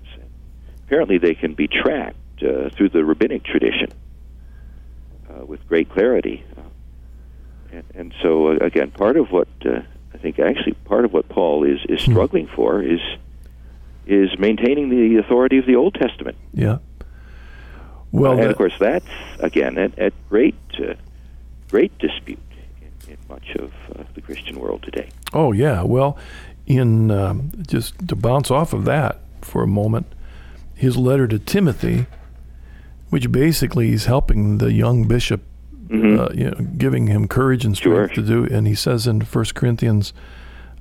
[0.91, 3.87] Apparently, they can be tracked uh, through the rabbinic tradition
[5.29, 6.43] uh, with great clarity.
[6.57, 6.61] Uh,
[7.71, 9.79] and, and so, uh, again, part of what uh,
[10.13, 12.11] I think actually part of what Paul is is Hmm.
[12.11, 12.99] struggling for is
[14.05, 16.35] is maintaining the authority of the Old Testament.
[16.53, 16.79] Yeah.
[18.11, 19.05] Well, and that- of course, that's
[19.39, 20.95] again at, at great uh,
[21.69, 22.37] great dispute
[22.81, 25.07] in, in much of uh, the Christian world today.
[25.31, 25.83] Oh yeah.
[25.83, 26.17] Well,
[26.67, 30.05] in um, just to bounce off of that for a moment,
[30.81, 32.07] his letter to Timothy,
[33.09, 35.41] which basically he's helping the young bishop,
[35.89, 36.19] Mhm.
[36.19, 38.23] uh, you know, giving him courage and strength Sure.
[38.23, 38.53] to do.
[38.55, 40.11] And he says in First Corinthians,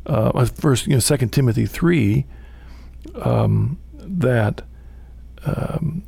[0.07, 2.25] uh, first you know Second Timothy three,
[3.23, 4.63] um, that.
[5.47, 6.03] Um,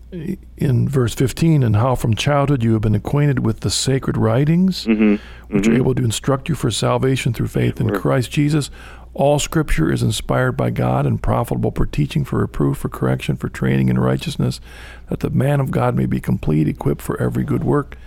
[0.59, 4.85] in verse 15, and how from childhood you have been acquainted with the sacred writings,
[4.85, 5.15] hmm
[5.49, 7.89] which are able to instruct you for salvation through faith in.
[7.91, 8.71] Christ Jesus.
[9.15, 13.49] All scripture is inspired by God and profitable for teaching, for reproof, for correction, for
[13.49, 14.61] training in righteousness,
[15.09, 17.99] that the man of God may be complete, equipped for every good work.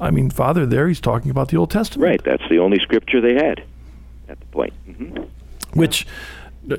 [0.00, 2.08] I mean, Father, there he's talking about the Old Testament.
[2.08, 2.24] Right.
[2.24, 3.62] That's the only scripture they had
[4.28, 4.72] at the point.
[4.88, 5.78] Mm-hmm.
[5.78, 6.06] Which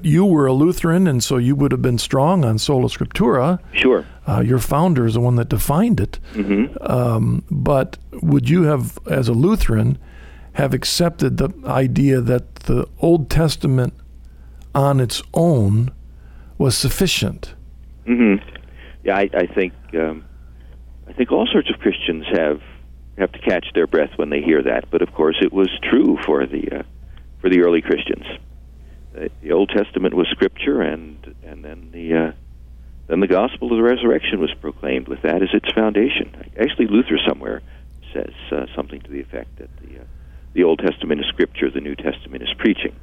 [0.04, 3.60] you were a Lutheran, and so you would have been strong on sola scriptura.
[3.74, 4.06] Sure.
[4.28, 6.20] Uh, your founder is the one that defined it.
[6.34, 6.76] Mm-hmm.
[6.82, 9.98] Um, but would you have, as a Lutheran,
[10.60, 13.94] have accepted the idea that the Old Testament
[14.76, 15.90] on its own
[16.58, 17.56] was sufficient?
[18.06, 18.46] Mm-hmm.
[19.06, 20.26] Yeah, I, I think um,
[21.08, 22.62] I think all sorts of Christians have
[23.18, 24.92] have to catch their breath when they hear that.
[24.92, 26.84] But of course, it was true for the uh,
[27.40, 28.26] for the early Christians.
[29.18, 32.32] Uh, the Old Testament was Scripture, and and then the uh,
[33.08, 36.36] then the gospel of the resurrection was proclaimed with that as its foundation.
[36.60, 37.62] Actually, Luther somewhere
[38.14, 40.04] says uh, something to the effect that the uh,
[40.54, 42.96] the Old Testament is Scripture, the New Testament is preaching.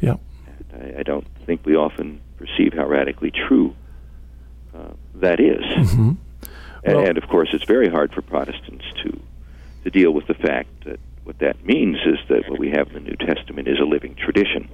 [0.00, 0.16] Yeah.
[0.72, 3.74] And I, I don't think we often perceive how radically true
[4.74, 5.62] uh, that is.
[5.62, 6.12] Mm-hmm.
[6.84, 9.20] And, Well- and of course, it's very hard for Protestants to
[9.82, 12.92] to deal with the fact that what that means is that what we have in
[12.94, 14.68] the New Testament is a living tradition.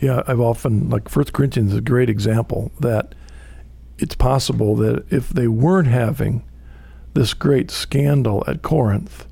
[0.00, 3.14] Yeah, I've often like First Corinthians is a great example that
[3.98, 6.42] it's possible that if they weren't having
[7.14, 9.26] this great scandal at Corinth,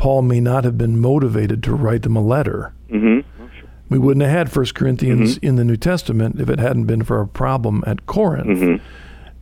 [0.00, 2.72] Paul may not have been motivated to write them a letter.
[2.90, 3.44] Mm-hmm.
[3.90, 7.20] We wouldn't have had First Corinthians in the New Testament if it hadn't been for
[7.20, 8.46] a problem at Corinth.
[8.60, 8.80] Mhm.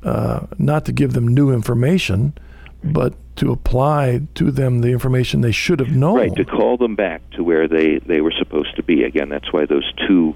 [0.02, 2.32] Uh, not to give them new information,
[2.82, 6.16] but to apply to them the information they should have known.
[6.16, 9.04] Right, to call them back to where they, they were supposed to be.
[9.04, 10.34] Again, that's why those two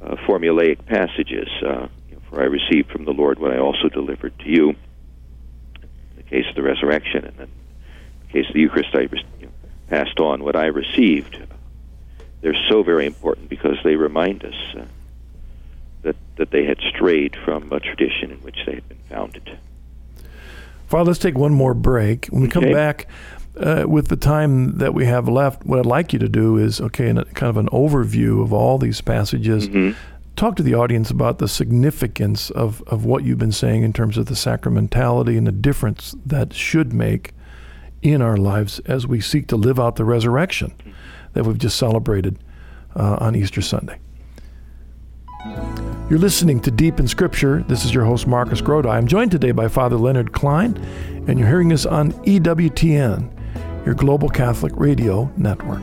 [0.00, 1.88] uh, formulaic passages, uh,
[2.30, 4.76] for I received from the Lord what I also delivered to you, in
[6.16, 7.48] the case of the resurrection, and then
[8.32, 9.52] case of the Eucharist, I re- you know,
[9.88, 11.38] passed on what I received.
[12.40, 14.84] They're so very important because they remind us uh,
[16.02, 19.58] that, that they had strayed from a tradition in which they had been founded.
[20.86, 22.26] Father, let's take one more break.
[22.26, 22.72] When we come Okay.
[22.72, 23.08] back
[23.58, 26.80] uh, with the time that we have left, what I'd like you to do is,
[26.80, 29.96] okay, in a, kind of an overview of all these passages, Mhm.
[30.36, 34.16] talk to the audience about the significance of, of what you've been saying in terms
[34.16, 37.32] of the sacramentality and the difference that should make
[38.02, 40.74] in our lives as we seek to live out the resurrection
[41.32, 42.38] that we've just celebrated
[42.96, 43.98] uh, on Easter Sunday.
[46.10, 47.64] You're listening to Deep in Scripture.
[47.68, 48.88] This is your host, Marcus Grodi.
[48.88, 50.76] I'm joined today by Father Leonard Klein,
[51.28, 55.82] and you're hearing us on EWTN, your global Catholic radio network.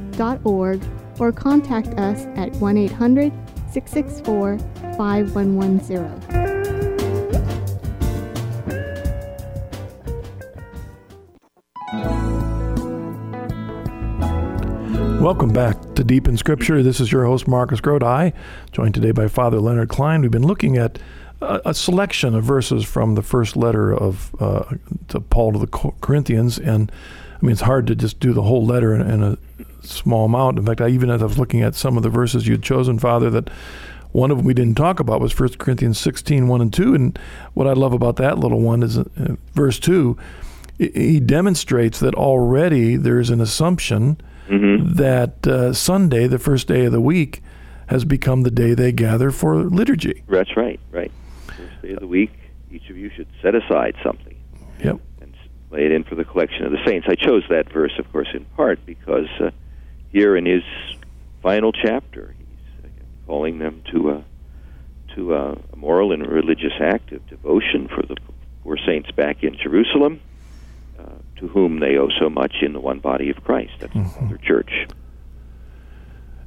[0.11, 0.81] www.chnetwork.org
[1.19, 3.31] or contact us at 1 800
[3.71, 4.57] 664
[4.97, 6.41] 5110.
[15.21, 16.81] Welcome back to Deep in Scripture.
[16.81, 18.33] This is your host, Marcus Grodi,
[18.71, 20.21] joined today by Father Leonard Klein.
[20.21, 20.97] We've been looking at
[21.41, 24.63] a, a selection of verses from the first letter of uh,
[25.09, 25.67] to Paul to the
[26.01, 26.91] Corinthians, and
[27.41, 29.37] I mean it's hard to just do the whole letter in, in a
[29.85, 30.59] small amount.
[30.59, 32.99] In fact, I even as I was looking at some of the verses you'd chosen,
[32.99, 33.49] Father, that
[34.11, 36.93] one of them we didn't talk about was 1 Corinthians 16, 1 and 2.
[36.93, 37.19] And
[37.53, 39.05] what I love about that little one is uh,
[39.53, 40.17] verse 2,
[40.77, 44.19] he- demonstrates that already there's an assumption
[44.49, 44.95] Mm-hmm.
[44.95, 47.41] that uh, Sunday, the first day of the week,
[47.87, 50.23] has become the day they gather for liturgy.
[50.27, 51.09] That's right, right.
[51.47, 52.31] First day of the week,
[52.69, 54.35] each of you should set aside something
[54.83, 54.99] Yep.
[55.71, 57.07] And s- lay it in for the collection of the saints.
[57.09, 59.51] I chose that verse, of course, in part because uh,
[60.11, 60.63] here in his
[61.41, 62.87] final chapter, he's uh,
[63.27, 64.23] calling them to a
[65.15, 68.15] to a, moral and religious act of devotion for the
[68.63, 70.21] poor saints back in Jerusalem,
[70.99, 71.03] uh,
[71.37, 73.73] to whom they owe so much in the one body of Christ.
[73.79, 74.29] That's Mm-hmm.
[74.31, 74.71] the church.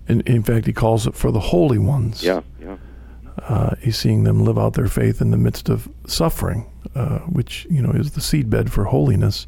[0.09, 2.23] And in fact, he calls it for the holy ones.
[2.23, 2.77] Yeah, yeah.
[3.39, 7.67] Uh, he's seeing them live out their faith in the midst of suffering, uh, which
[7.71, 9.47] you know is the seedbed for holiness,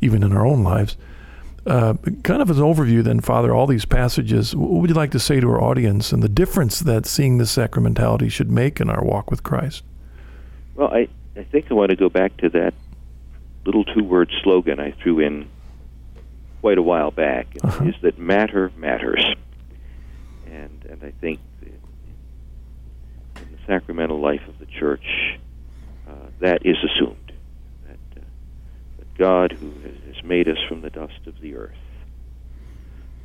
[0.00, 0.96] even in our own lives.
[1.66, 4.56] Uh, kind of as an overview, then, Father, all these passages.
[4.56, 7.54] What would you like to say to our audience and the difference that seeing this
[7.54, 9.84] sacramentality should make in our walk with Christ?
[10.74, 12.72] Well, I, I think I want to go back to that
[13.66, 15.48] little two word slogan I threw in
[16.62, 17.84] quite a while back uh-huh.
[17.84, 19.24] is that matter matters.
[20.46, 21.40] And, and I think
[23.70, 25.38] sacramental life of the church,
[26.08, 27.32] uh, that is assumed.
[27.86, 28.24] That, uh,
[28.98, 31.76] that God, who has, made us from the dust of the earth,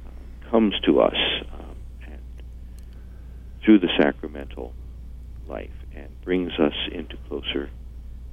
[0.06, 1.18] uh, comes to us
[1.54, 1.76] um,
[2.08, 2.22] and
[3.64, 4.74] through the sacramental
[5.48, 7.70] life and brings us into closer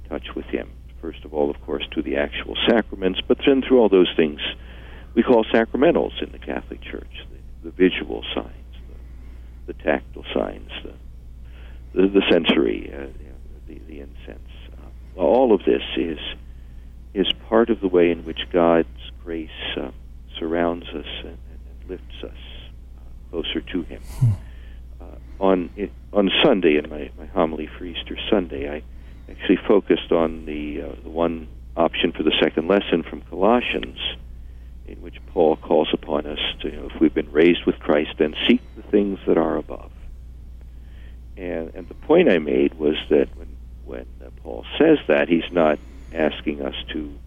[0.07, 0.71] touch with Him.
[1.01, 4.39] First of all, of course, to the actual sacraments, but then through all those things
[5.13, 8.73] we call sacramentals in the Catholic Church the, the visual signs,
[9.67, 10.93] the, the, tactile signs, the,
[11.93, 13.07] the, the sensory, uh,
[13.67, 14.49] the, the incense.
[14.77, 16.19] Uh, all of this is
[17.13, 18.87] is part of the way in which God's
[19.23, 19.91] grace uh,
[20.39, 22.31] surrounds us and, and, lifts us
[22.97, 24.01] uh, closer to Him.
[24.19, 24.31] Hmm.
[25.01, 25.05] Uh,
[25.39, 25.69] on
[26.11, 28.83] on Sunday, in my, my homily for Easter Sunday, I
[29.31, 33.97] actually focused on the uh, the one option for the second lesson from Colossians,
[34.87, 38.11] in which Paul calls upon us to, you know, if we've been raised with Christ,
[38.19, 39.91] then seek the things that are above.
[41.37, 43.55] And and the point I made was that when
[43.85, 45.79] when uh, Paul says that, he's not
[46.13, 47.17] asking us to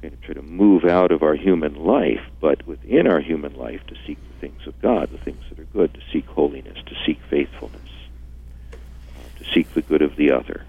[0.00, 3.80] kind of try to move out of our human life, but within our human life
[3.86, 6.94] to seek the things of God, the things that are good, to seek holiness, to
[7.06, 7.90] seek faithfulness,
[8.72, 10.64] uh, to seek the good of the other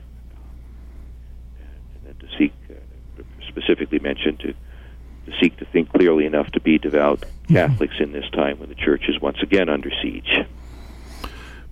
[1.60, 6.60] And then to seek, uh, specifically mentioned, to, to seek to think clearly enough to
[6.60, 7.56] be devout mm-hmm.
[7.56, 10.46] Catholics in this time when the church is once again under siege.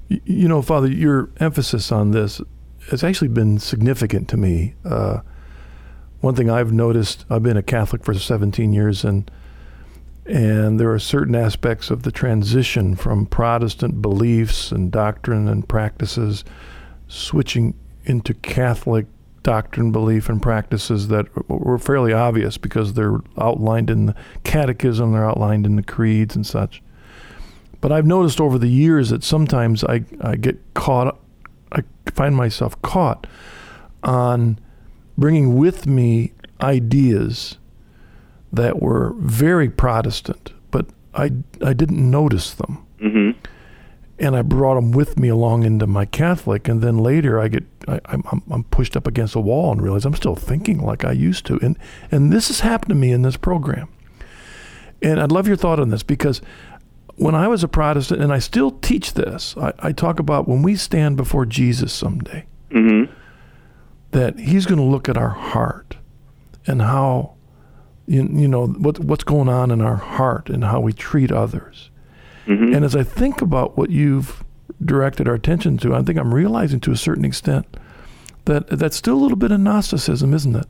[0.09, 2.41] You know, Father, your emphasis on this
[2.89, 4.75] has actually been significant to me.
[4.83, 5.19] Uh,
[6.19, 9.29] one thing I've noticed, I've been a Catholic for 17 years, and
[10.25, 16.45] and there are certain aspects of the transition from Protestant beliefs and doctrine and practices
[17.09, 17.73] switching
[18.05, 19.05] into Catholic
[19.43, 25.29] doctrine, belief, and practices that were fairly obvious because they're outlined in the catechism, they're
[25.29, 26.81] outlined in the creeds and such.
[27.84, 31.19] But I've noticed over the years that sometimes I, I get caught,
[31.73, 33.27] I find myself caught
[34.01, 34.57] on
[35.17, 36.31] bringing with me
[36.61, 37.57] ideas
[38.53, 41.31] that were very Protestant, but I,
[41.61, 42.86] I didn't notice them.
[43.01, 43.38] Mm-hmm.
[44.17, 47.65] And I brought them with me along into my Catholic, and then later I get
[47.89, 51.03] I, am I'm, I'm pushed up against a wall and realize I'm still thinking like
[51.03, 51.77] I used to, and
[52.09, 53.89] and this has happened to me in this program,
[55.01, 56.41] and I'd love your thought on this because
[57.16, 60.61] when I was a Protestant, and I still teach this, I, I talk about when
[60.61, 63.11] we stand before Jesus someday, mm-hmm.
[64.11, 65.97] that He's going to look at our heart
[66.66, 67.36] and how
[68.07, 71.91] you, you know what what's going on in our heart and how we treat others
[72.47, 72.74] Mm-hmm.
[72.74, 74.43] And as I think about what you've
[74.84, 77.66] directed our attention to, I think I'm realizing to a certain extent
[78.45, 80.68] that that's still a little bit of Gnosticism, isn't it?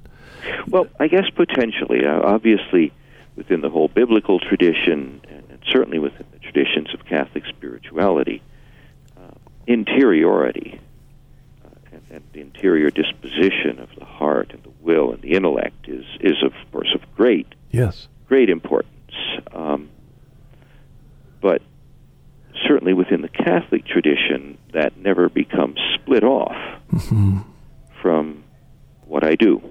[0.68, 2.06] Well, I guess potentially.
[2.06, 2.94] Uh, obviously,
[3.36, 8.42] within the whole biblical tradition, and certainly within traditions of Catholic spirituality,
[9.18, 9.32] uh,
[9.68, 10.80] interiority
[11.66, 15.88] uh, and, and, the interior disposition of the heart and the will and the intellect
[15.88, 18.90] is, is of course, of great, yes, great importance.
[19.52, 19.90] Um,
[21.44, 21.62] but
[22.66, 26.56] certainly within the Catholic tradition, that never becomes split off
[26.90, 27.42] mm-hmm.
[28.02, 28.46] from
[29.06, 29.62] what I do.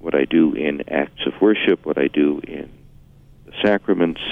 [0.00, 2.70] What I do in acts of worship, what I do in
[3.44, 4.22] the sacraments,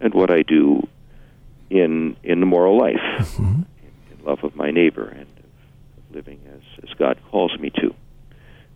[0.00, 0.88] and what I do
[1.68, 3.44] in in the moral life, mm-hmm.
[3.44, 3.66] in,
[4.18, 7.94] in, love of my neighbor and of living as, as God calls me to.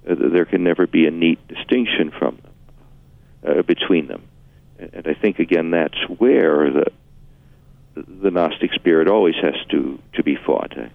[0.08, 4.22] Uh, there can never be a neat distinction from them, uh, between them
[4.78, 6.84] and I think again that's where the
[7.94, 10.72] the Gnostic spirit always has to to be fought.
[10.76, 10.90] I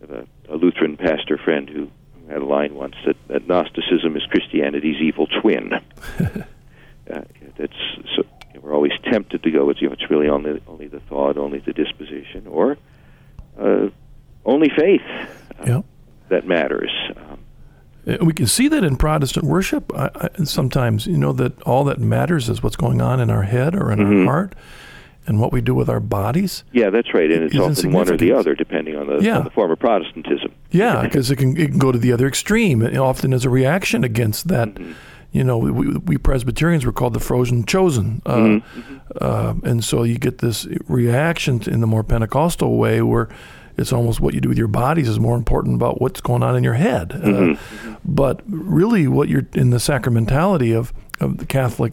[0.00, 1.90] have a, a Lutheran pastor friend who
[2.28, 5.72] had a line once that, that Gnosticism is Christianity's evil twin.
[5.74, 6.30] uh,
[7.56, 7.76] that's
[8.16, 8.24] so
[8.60, 11.58] we're always tempted to go with you know it's really only only the thought, only
[11.58, 12.78] the disposition, or
[13.58, 13.88] uh,
[14.44, 15.02] only faith
[15.60, 15.84] uh, yep.
[16.30, 16.90] that matters.
[17.16, 17.38] Um,
[18.08, 19.90] uh, we can see that in Protestant worship.
[19.96, 23.44] I, I, sometimes, you know, that all that matters is what's going on in our
[23.44, 24.28] head or in mm-hmm.
[24.28, 24.54] our heart,
[25.26, 26.64] and what we do with our bodies.
[26.72, 29.38] Yeah, that's right, and it's often one or the other, depending on the, yeah.
[29.38, 30.52] on the form of Protestantism.
[30.70, 33.50] Yeah, because it can it can go to the other extreme, and often as a
[33.50, 34.74] reaction against that.
[34.74, 34.92] Mm-hmm.
[35.32, 38.96] You know, we, we, Presbyterians were called the frozen chosen, uh, mm-hmm.
[39.20, 43.28] uh, and so you get this reaction in the more Pentecostal way where
[43.76, 46.56] it's almost what you do with your bodies is more important about what's going on
[46.56, 47.12] in your head.
[47.12, 47.90] Uh, mm-hmm.
[47.92, 51.92] Uh, but really, what you're in the sacramentality of, of the Catholic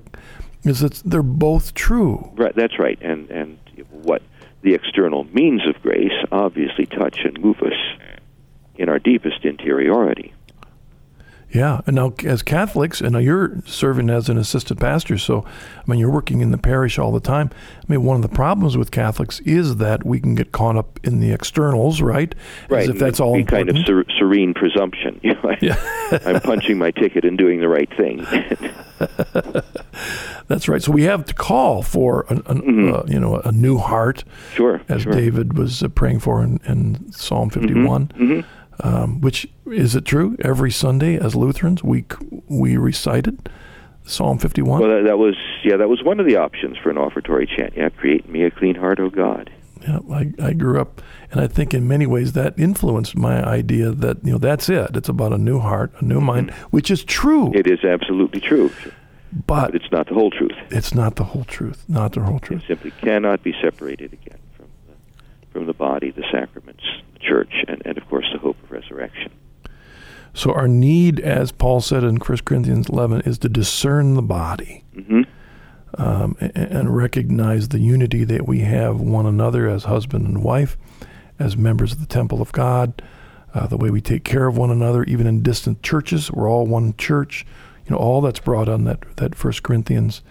[0.63, 2.31] is that they're both true.
[2.35, 2.99] Right, that's right.
[3.01, 3.57] And and
[3.91, 4.21] what
[4.61, 7.73] the external means of grace obviously touch and move us
[8.75, 10.33] in our deepest interiority.
[11.53, 15.91] Yeah, and now as Catholics, and now you're serving as an assistant pastor, so I
[15.91, 17.51] mean you're working in the parish all the time.
[17.77, 20.99] I mean one of the problems with Catholics is that we can get caught up
[21.03, 22.33] in the externals, right?
[22.69, 22.83] Right.
[22.83, 23.69] As if that's all important.
[23.69, 25.19] kind of ser- serene presumption.
[25.23, 26.19] You know, I, Yeah.
[26.25, 28.25] I'm punching my ticket and doing the right thing.
[30.47, 30.81] That's right.
[30.81, 34.23] So we have to call for an, an, uh, you know a new heart,
[34.53, 34.81] sure.
[34.89, 35.13] as sure.
[35.13, 38.45] David was uh, praying for in, in Psalm 51.
[38.83, 40.35] Um, which is it true?
[40.41, 42.03] Every Sunday, as Lutherans, we
[42.49, 43.49] we recited
[44.03, 44.81] Psalm 51.
[44.81, 47.73] Well, that, that was yeah, that was one of the options for an offertory chant.
[47.77, 49.49] Yeah, create me a clean heart, O God.
[49.81, 53.91] Yeah, I, I grew up, and I think in many ways that influenced my idea
[53.91, 54.95] that you know that's it.
[54.95, 58.69] It's about a new heart, a new mind, which is true, It is absolutely true,
[59.31, 60.55] but but it's not the whole truth.
[60.71, 61.85] it's not the whole truth.
[61.87, 62.63] Not the whole truth.
[62.63, 64.37] It simply cannot be separated again
[65.53, 66.83] from the body, the sacraments,
[67.13, 69.31] the church, and, and of course the hope of resurrection.
[70.33, 74.83] So our need, as Paul said in 1 Corinthians 11, is to discern the body
[74.93, 75.21] hmm
[75.95, 80.75] um, a- and recognize the unity that we have one another as husband and wife,
[81.37, 82.99] as members of the temple of God,
[83.53, 86.31] uh, the way we take care of one another, even in distant churches.
[86.31, 87.45] We're all one church.
[87.85, 90.23] You know, all that's brought on that that First Corinthians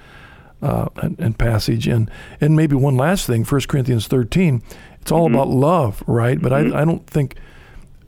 [0.63, 2.11] uh, and, and passage, and
[2.41, 4.63] and maybe one last thing, First Corinthians 13.
[5.03, 6.41] It's all about love, right?
[6.41, 7.35] But I, I don't think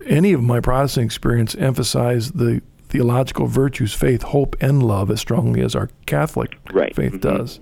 [0.07, 5.61] any of my Protestant experience emphasize the theological virtues, faith, hope, and love as strongly
[5.61, 6.95] as our Catholic Right.
[6.95, 7.21] faith Mhm.
[7.21, 7.61] does.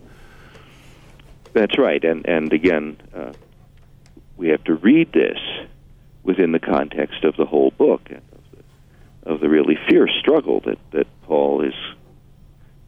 [1.54, 3.32] That's right, and and again, uh,
[4.36, 5.38] we have to read this
[6.22, 8.40] within the context of the whole book and of
[9.24, 11.74] the, of the really fierce struggle that that Paul is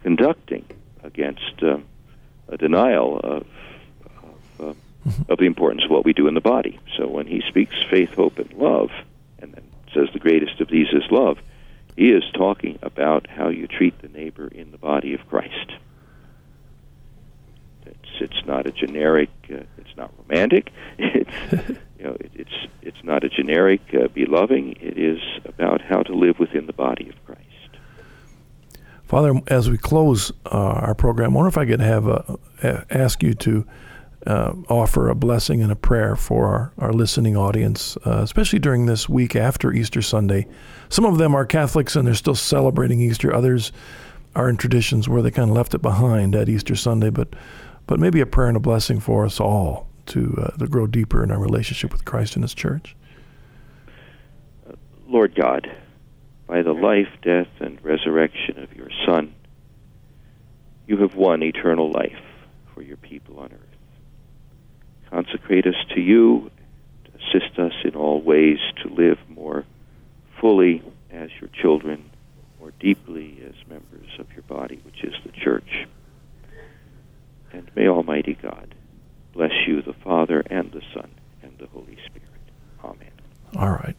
[0.03, 0.65] conducting
[1.03, 1.85] against um,
[2.49, 3.47] a denial of
[4.59, 4.75] of, uh,
[5.29, 6.79] of the importance of what we do in the body.
[6.97, 8.91] So when he speaks faith, hope, and love,
[9.39, 11.39] and then says the greatest of these is love,
[11.97, 15.73] he is talking about how you treat the neighbor in the body of Christ.
[17.87, 19.31] It's it's not a generic.
[19.51, 20.71] Uh, it's not romantic.
[20.99, 24.77] It's you know it, it's it's not a generic uh, be loving.
[24.81, 27.41] It is about how to live within the body of Christ.
[29.05, 32.85] Father, as we close uh, our program, I wonder if I could have a, a,
[32.91, 33.67] ask you to
[34.27, 38.87] uh, offer a blessing and a prayer for our, our listening audience, uh, especially during
[38.87, 40.47] this week after Easter Sunday.
[40.89, 43.35] Some of them are Catholics and they're still celebrating Easter.
[43.35, 43.73] Others
[44.35, 47.11] are in traditions where they kind of left it behind at Easter Sunday.
[47.11, 47.35] But
[47.87, 51.23] but maybe a prayer and a blessing for us all to uh, to grow deeper
[51.23, 52.97] in our relationship with Christ and His Church.
[55.07, 55.71] Lord God,
[56.47, 59.35] by the life, death, and resurrection of your Son,
[60.87, 62.21] you have won eternal life
[62.75, 63.64] for your people on earth.
[65.15, 66.51] Consecrate us to you,
[67.15, 69.65] assist us in all ways to live more
[70.41, 72.11] fully as your children,
[72.59, 75.87] more deeply as members of your body, which is the church.
[77.53, 78.75] And may Almighty God
[79.33, 81.09] bless you, the Father, and the Son,
[81.45, 82.29] and the Holy Spirit.
[82.83, 83.13] Amen.
[83.55, 83.95] All right.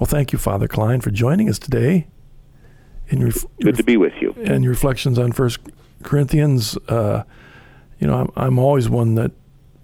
[0.00, 2.08] Well, thank you, Father Klein, for joining us today.
[3.06, 3.30] In your,
[3.62, 4.34] Good to be with you.
[4.36, 5.60] and your reflections on First
[6.02, 7.22] Corinthians, uh,
[8.00, 9.30] you know, I'm, I'm always one that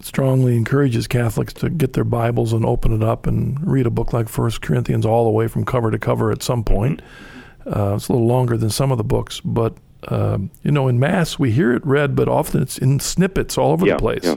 [0.01, 4.13] strongly encourages Catholics to get their Bibles and open it up and read a book
[4.13, 7.01] like First Corinthians all the way from cover to cover at some point.
[7.67, 9.75] Uh, it's a little longer than some of the books, but
[10.09, 13.73] um, you know, in Mass we hear it read, but often it's in snippets all
[13.73, 14.37] over Yeah, the place, yeah.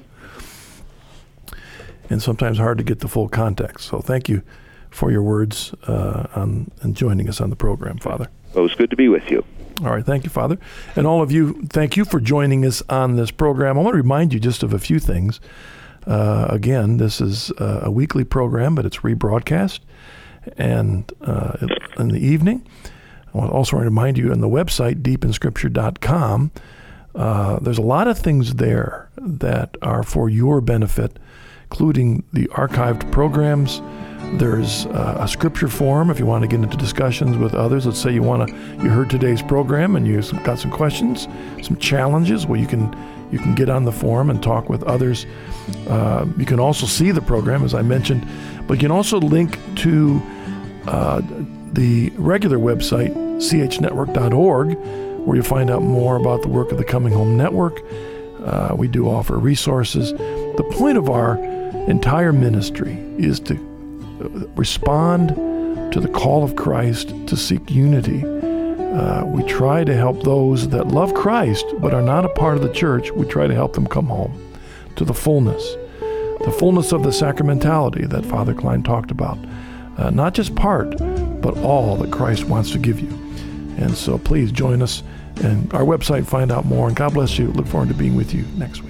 [2.10, 3.89] and sometimes hard to get the full context.
[3.89, 4.41] So, thank you
[4.89, 8.30] for your words uh, on and joining us on the program, Father.
[8.53, 9.43] Well, it was good to be with you.
[9.82, 10.57] All right, thank you, Father.
[10.95, 13.77] And all of you, thank you for joining us on this program.
[13.77, 15.39] I want to remind you just of a few things.
[16.05, 19.80] Uh, again, this is uh, a weekly program, but it's rebroadcast
[20.57, 21.67] and uh,
[21.97, 22.65] in the evening.
[23.34, 26.51] I also want to also remind you on the website, deepinscripture.com,
[27.15, 31.17] uh, there's a lot of things there that are for your benefit,
[31.63, 33.82] including the archived programs.
[34.38, 37.86] There's a scripture forum if you want to get into discussions with others.
[37.86, 41.27] Let's say you want to, you heard today's program and you've got some questions,
[41.61, 42.45] some challenges.
[42.45, 42.95] Well, you can
[43.32, 45.25] you can get on the forum and talk with others.
[45.88, 48.27] Uh, you can also see the program, as I mentioned,
[48.67, 50.21] but you can also link to
[50.88, 51.21] uh,
[51.73, 54.77] the regular website, chnetwork.org,
[55.25, 57.82] where you find out more about the work of the Coming Home Network.
[58.43, 60.11] Uh, we do offer resources.
[60.13, 61.38] The point of our
[61.88, 63.68] entire ministry is to
[64.55, 65.30] respond
[65.91, 68.24] to the call of Christ to seek unity.
[68.24, 72.63] Uh, we try to help those that love Christ but are not a part of
[72.63, 73.11] the church.
[73.11, 74.57] We try to help them come home
[74.95, 75.76] to the fullness,
[76.43, 79.38] the fullness of the sacramentality that Father Klein talked about.
[79.97, 80.97] Uh, not just part,
[81.41, 83.09] but all that Christ wants to give you.
[83.78, 85.03] And so please join us
[85.43, 86.88] and our website, find out more.
[86.88, 87.47] And God bless you.
[87.47, 88.88] Look forward to being with you next week.